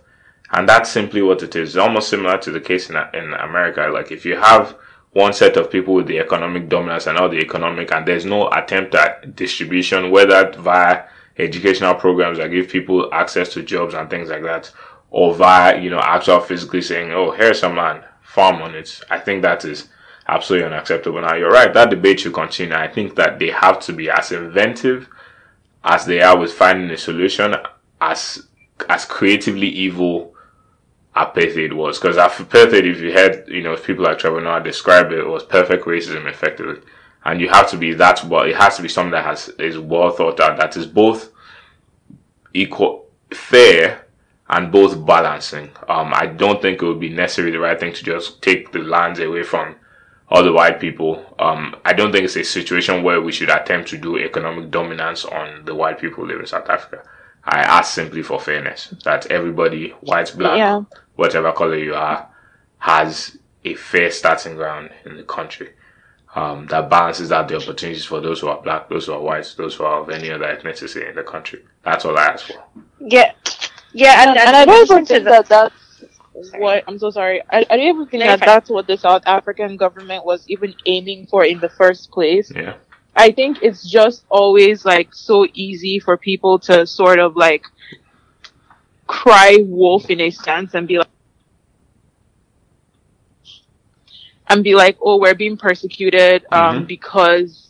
[0.52, 1.76] And that's simply what it is.
[1.76, 3.90] Almost similar to the case in, in America.
[3.92, 4.76] Like if you have
[5.12, 8.50] one set of people with the economic dominance and all the economic, and there's no
[8.50, 11.04] attempt at distribution, whether via
[11.38, 14.70] educational programs that give people access to jobs and things like that,
[15.10, 19.00] or via, you know, actual physically saying, oh, here's some land, farm on it.
[19.10, 19.88] I think that is
[20.28, 21.20] absolutely unacceptable.
[21.20, 22.74] Now, you're right, that debate should continue.
[22.74, 25.08] I think that they have to be as inventive
[25.84, 27.54] as they are with finding a solution,
[28.00, 28.48] as
[28.88, 30.34] as creatively evil
[31.14, 31.98] apartheid was.
[31.98, 35.44] Because apartheid, if you had, you know, people like Trevor Noah describe it, it was
[35.44, 36.80] perfect racism, effectively.
[37.24, 38.42] And you have to be that well.
[38.42, 40.58] It has to be something that has is well thought out.
[40.58, 41.30] That is both
[42.52, 44.06] equal, fair,
[44.48, 45.70] and both balancing.
[45.88, 48.80] Um, I don't think it would be necessarily the right thing to just take the
[48.80, 49.76] lands away from
[50.28, 51.24] all the white people.
[51.38, 55.24] Um, I don't think it's a situation where we should attempt to do economic dominance
[55.24, 57.02] on the white people living in South Africa.
[57.44, 60.82] I ask simply for fairness that everybody, white, black, yeah.
[61.16, 62.28] whatever color you are,
[62.78, 65.70] has a fair starting ground in the country.
[66.34, 69.54] Um, that balances out the opportunities for those who are black, those who are white,
[69.58, 71.62] those who are of any other ethnicity in the country.
[71.84, 72.64] That's all I ask for.
[73.00, 73.32] Yeah,
[73.92, 75.74] yeah, and, and I don't even think that that's
[76.54, 77.42] what I'm so sorry.
[77.50, 81.26] I, I don't even think that that's what the South African government was even aiming
[81.26, 82.50] for in the first place.
[82.54, 82.76] Yeah.
[83.14, 87.66] I think it's just always like so easy for people to sort of like
[89.06, 91.08] cry wolf in a sense and be like
[94.52, 96.84] and be like, oh, we're being persecuted um, mm-hmm.
[96.86, 97.68] because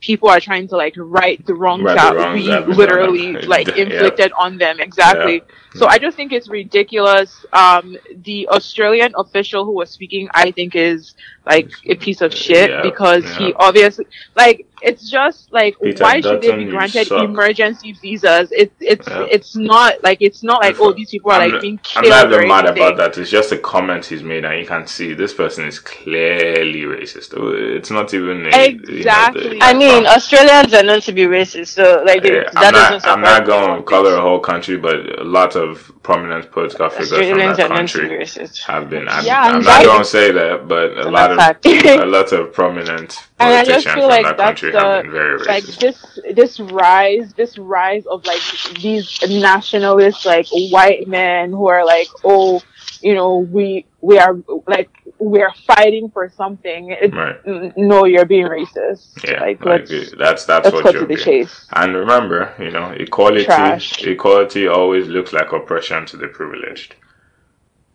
[0.00, 4.44] people are trying to like right the wrongs right, that we literally like inflicted yeah.
[4.44, 4.80] on them.
[4.80, 5.36] Exactly.
[5.36, 5.54] Yeah.
[5.74, 7.44] So I just think it's ridiculous.
[7.52, 11.14] Um, the Australian official who was speaking, I think, is
[11.46, 13.38] like a piece of shit yeah, because yeah.
[13.38, 18.50] he obviously like it's just like Peter why should they be granted emergency visas?
[18.52, 19.26] It's it's yeah.
[19.30, 22.06] it's not like it's not like oh these people are I'm like being killed.
[22.06, 23.18] I'm not even mad about that.
[23.18, 27.34] It's just a comment he's made, and you can see this person is clearly racist.
[27.76, 29.42] It's not even a, exactly.
[29.42, 32.72] You know, the, I mean, Australians are known to be racist, so like that I'm
[32.72, 35.63] not, I'm not going to color a whole country, but a lot of
[36.02, 38.26] prominent political figures from that country
[38.66, 39.08] have been.
[39.08, 42.52] I'm, yeah, I'm not going to say that, but a lot of a lot of
[42.52, 45.46] prominent politicians from like that country the, have been very racist.
[45.48, 48.42] Like this, this rise, this rise of like
[48.80, 52.62] these nationalist like white men who are like, oh,
[53.04, 54.34] you know, we we are
[54.66, 56.90] like we are fighting for something.
[56.90, 57.36] It, right.
[57.46, 59.22] n- no, you're being racist.
[59.22, 59.86] Yeah, like, like
[60.18, 61.66] that's that's what you're the chase.
[61.74, 64.02] And remember, you know, equality Trash.
[64.04, 66.96] equality always looks like oppression to the privileged.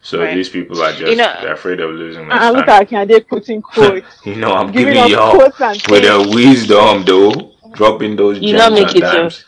[0.01, 0.35] So right.
[0.35, 3.27] these people are just you know, they're afraid of losing their I look at Kanye
[3.27, 4.25] putting quotes.
[4.25, 9.01] you know, I'm giving, giving y'all with the wisdom though, dropping those you gems and
[9.01, 9.45] dimes.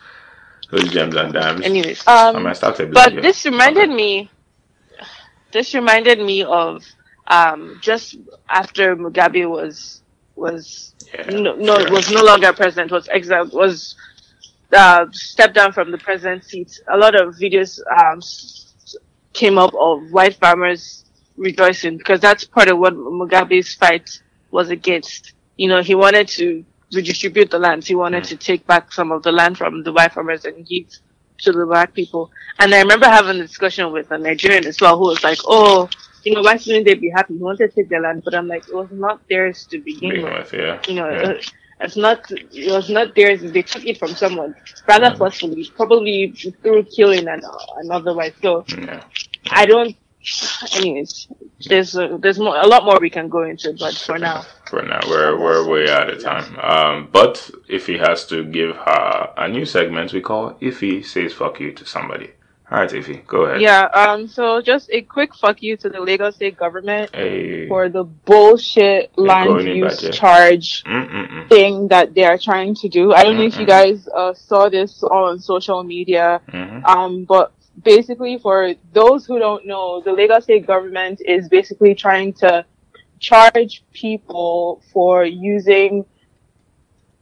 [0.70, 1.64] Those gems and dimes.
[1.64, 3.94] Anyways, um, I but this reminded okay.
[3.94, 4.30] me.
[5.52, 6.84] This reminded me of
[7.26, 8.16] um, just
[8.48, 10.02] after Mugabe was
[10.34, 13.94] was yeah, no, no was no longer president was exiled was
[14.72, 16.80] uh, stepped down from the president seat.
[16.88, 18.20] A lot of videos um,
[19.32, 21.04] came up of white farmers
[21.36, 24.08] rejoicing because that's part of what Mugabe's fight
[24.50, 25.34] was against.
[25.56, 27.86] You know, he wanted to redistribute the lands.
[27.86, 28.28] He wanted mm.
[28.28, 30.86] to take back some of the land from the white farmers and give
[31.42, 32.30] to the black people.
[32.58, 35.88] And I remember having a discussion with a Nigerian as well who was like, oh,
[36.24, 37.34] you know, why shouldn't they be happy?
[37.34, 40.22] He wanted to take their land, but I'm like, it was not theirs to begin
[40.22, 40.52] with.
[40.52, 40.80] Yeah.
[40.86, 41.40] You know, yeah.
[41.80, 43.40] it's not, it was not theirs.
[43.42, 44.54] They took it from someone,
[44.86, 45.18] rather mm.
[45.18, 46.32] forcefully, probably
[46.62, 48.34] through killing and, uh, and otherwise.
[48.40, 49.02] So, yeah.
[49.50, 49.96] I don't.
[50.76, 51.28] Anyways,
[51.66, 54.44] there's a, there's more, a lot more we can go into, but for now.
[54.68, 56.58] For now, we're we're way out of time.
[56.58, 61.02] Um, but if he has to give her a new segment, we call if he
[61.02, 62.30] says "fuck you" to somebody.
[62.70, 63.60] All right, Ify, go ahead.
[63.60, 63.82] Yeah.
[63.92, 64.26] Um.
[64.28, 67.68] So just a quick fuck you to the Lagos State government hey.
[67.68, 71.50] for the bullshit land use charge Mm-mm-mm.
[71.50, 73.12] thing that they are trying to do.
[73.12, 73.38] I don't Mm-mm.
[73.38, 76.40] know if you guys uh, saw this on social media.
[76.48, 76.86] Mm-hmm.
[76.86, 77.24] Um.
[77.24, 77.52] But
[77.82, 82.64] basically, for those who don't know, the Lagos state government is basically trying to
[83.18, 86.04] charge people for using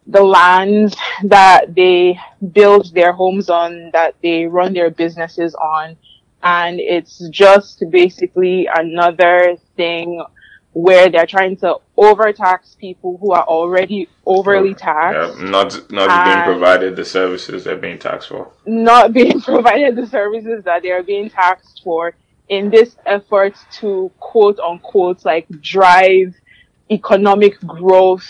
[0.07, 2.19] the lands that they
[2.53, 5.97] build their homes on, that they run their businesses on.
[6.43, 10.25] And it's just basically another thing
[10.73, 15.39] where they're trying to overtax people who are already overly taxed.
[15.39, 18.53] Yeah, not not being provided the services they're being taxed for.
[18.67, 22.15] Not being provided the services that they're being taxed for
[22.49, 26.35] in this effort to quote unquote like drive
[26.91, 28.29] economic growth,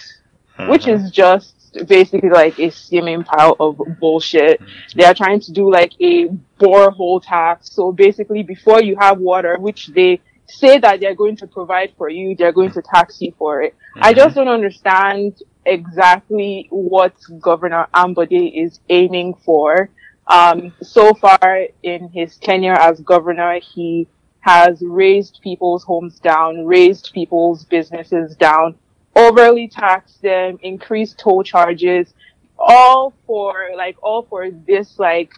[0.58, 0.70] mm-hmm.
[0.70, 1.54] which is just
[1.86, 4.60] basically like a steaming pile of bullshit.
[4.60, 4.98] Mm-hmm.
[4.98, 6.28] They are trying to do like a
[6.58, 7.70] borehole tax.
[7.72, 10.20] So basically before you have water, which they
[10.50, 13.74] say that they're going to provide for you, they're going to tax you for it.
[13.74, 14.04] Mm-hmm.
[14.04, 19.90] I just don't understand exactly what Governor Ambode is aiming for.
[20.26, 24.06] Um, so far in his tenure as governor, he
[24.40, 28.76] has razed people's homes down, razed people's businesses down,
[29.16, 32.14] overly taxed them, increased toll charges,
[32.56, 35.32] all for like all for this like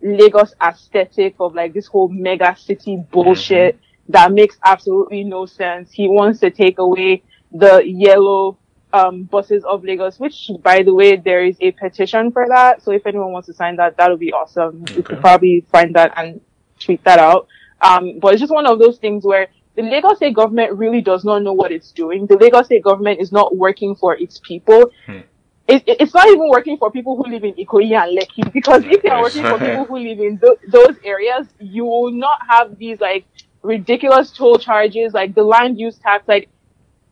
[0.00, 3.74] Lagos aesthetic of like this whole mega city bullshit.
[3.74, 5.90] Mm-hmm that makes absolutely no sense.
[5.90, 8.58] He wants to take away the yellow
[8.92, 12.82] um, buses of Lagos, which, by the way, there is a petition for that.
[12.82, 14.82] So if anyone wants to sign that, that would be awesome.
[14.82, 14.94] Okay.
[14.96, 16.40] You could probably find that and
[16.78, 17.48] tweet that out.
[17.80, 21.24] Um, but it's just one of those things where the Lagos state government really does
[21.24, 22.26] not know what it's doing.
[22.26, 24.90] The Lagos state government is not working for its people.
[25.04, 25.20] Hmm.
[25.68, 29.02] It, it's not even working for people who live in Ikoyi and Lekki because if
[29.02, 32.78] they are working for people who live in th- those areas, you will not have
[32.78, 33.26] these like
[33.66, 36.48] ridiculous toll charges, like the land use tax, like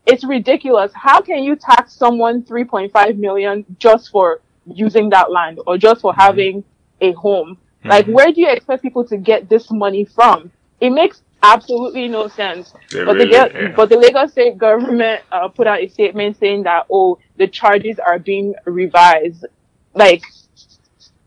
[0.07, 0.93] it's ridiculous.
[0.95, 6.13] How can you tax someone 3.5 million just for using that land or just for
[6.13, 6.21] mm-hmm.
[6.21, 6.65] having
[7.01, 7.57] a home?
[7.81, 7.89] Mm-hmm.
[7.89, 10.51] Like, where do you expect people to get this money from?
[10.81, 12.73] It makes absolutely no sense.
[12.91, 13.73] but, really, the, yeah.
[13.75, 17.99] but the Lagos state government uh, put out a statement saying that, oh, the charges
[17.99, 19.47] are being revised.
[19.95, 20.23] Like,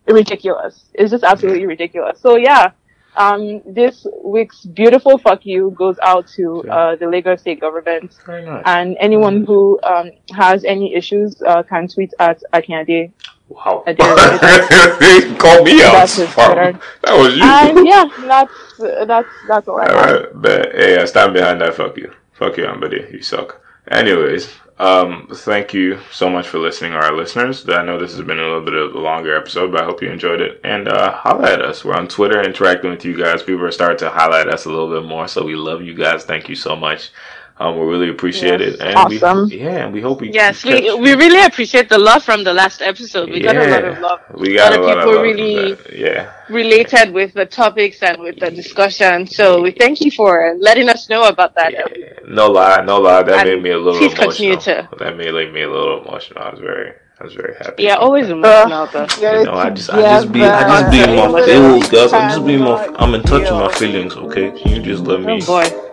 [0.07, 0.85] ridiculous.
[0.93, 2.19] It's just absolutely ridiculous.
[2.19, 2.71] So yeah,
[3.17, 8.15] um, this week's beautiful fuck you goes out to uh, the Lagos state government.
[8.27, 8.63] Nice.
[8.65, 13.11] And anyone who um, has any issues uh, can tweet at Akinade.
[13.49, 13.83] Wow.
[15.39, 15.93] Call me out.
[15.93, 16.79] That's his Twitter.
[17.03, 17.43] That was you.
[17.43, 20.25] And yeah, that's, that's, that's all I All right.
[20.33, 22.11] But hey, I stand behind that fuck you.
[22.33, 23.11] Fuck you, Ambode.
[23.11, 23.61] You suck.
[23.89, 27.67] Anyways, um, thank you so much for listening, our listeners.
[27.69, 30.01] I know this has been a little bit of a longer episode, but I hope
[30.01, 30.59] you enjoyed it.
[30.63, 31.83] And uh, holla us.
[31.83, 33.41] We're on Twitter interacting with you guys.
[33.41, 36.25] People are starting to highlight us a little bit more, so we love you guys.
[36.25, 37.11] Thank you so much.
[37.59, 38.81] Um, we really appreciate yes, it.
[38.81, 39.49] And awesome.
[39.49, 40.31] We, yeah, and we hope we.
[40.31, 43.29] Yes, we we really appreciate the love from the last episode.
[43.29, 44.19] We yeah, got a lot of love.
[44.35, 48.21] We got a lot, a lot of people really yeah related with the topics and
[48.21, 49.25] with the discussion.
[49.25, 51.71] So we thank you for letting us know about that.
[51.73, 53.23] Yeah, no lie, no lie.
[53.23, 53.97] That and made me a little.
[53.97, 54.29] Please emotional.
[54.29, 54.89] continue to.
[54.99, 56.43] That made me a little emotional.
[56.43, 56.93] I was very.
[57.19, 57.81] I was very happy.
[57.81, 59.07] Yeah, always emotional though.
[59.19, 62.13] You know, I just, I just be, I just be my feelings, guys.
[62.13, 64.15] I just be my, I'm in touch with my feelings.
[64.15, 65.39] Okay, can you just let me?
[65.41, 65.86] Oh boy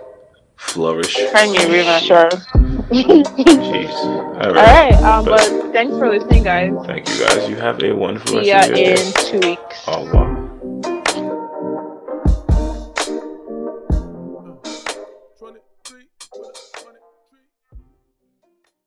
[0.64, 1.16] flourish.
[1.30, 1.98] Cry me a river.
[2.00, 2.28] Sure.
[2.90, 3.90] Jeez.
[3.90, 4.44] All right.
[4.44, 4.94] All right.
[5.02, 6.72] Um, but, but thanks for listening, guys.
[6.86, 7.48] Thank you, guys.
[7.48, 9.82] You have a wonderful See ya in two weeks.
[9.86, 10.43] Au revoir.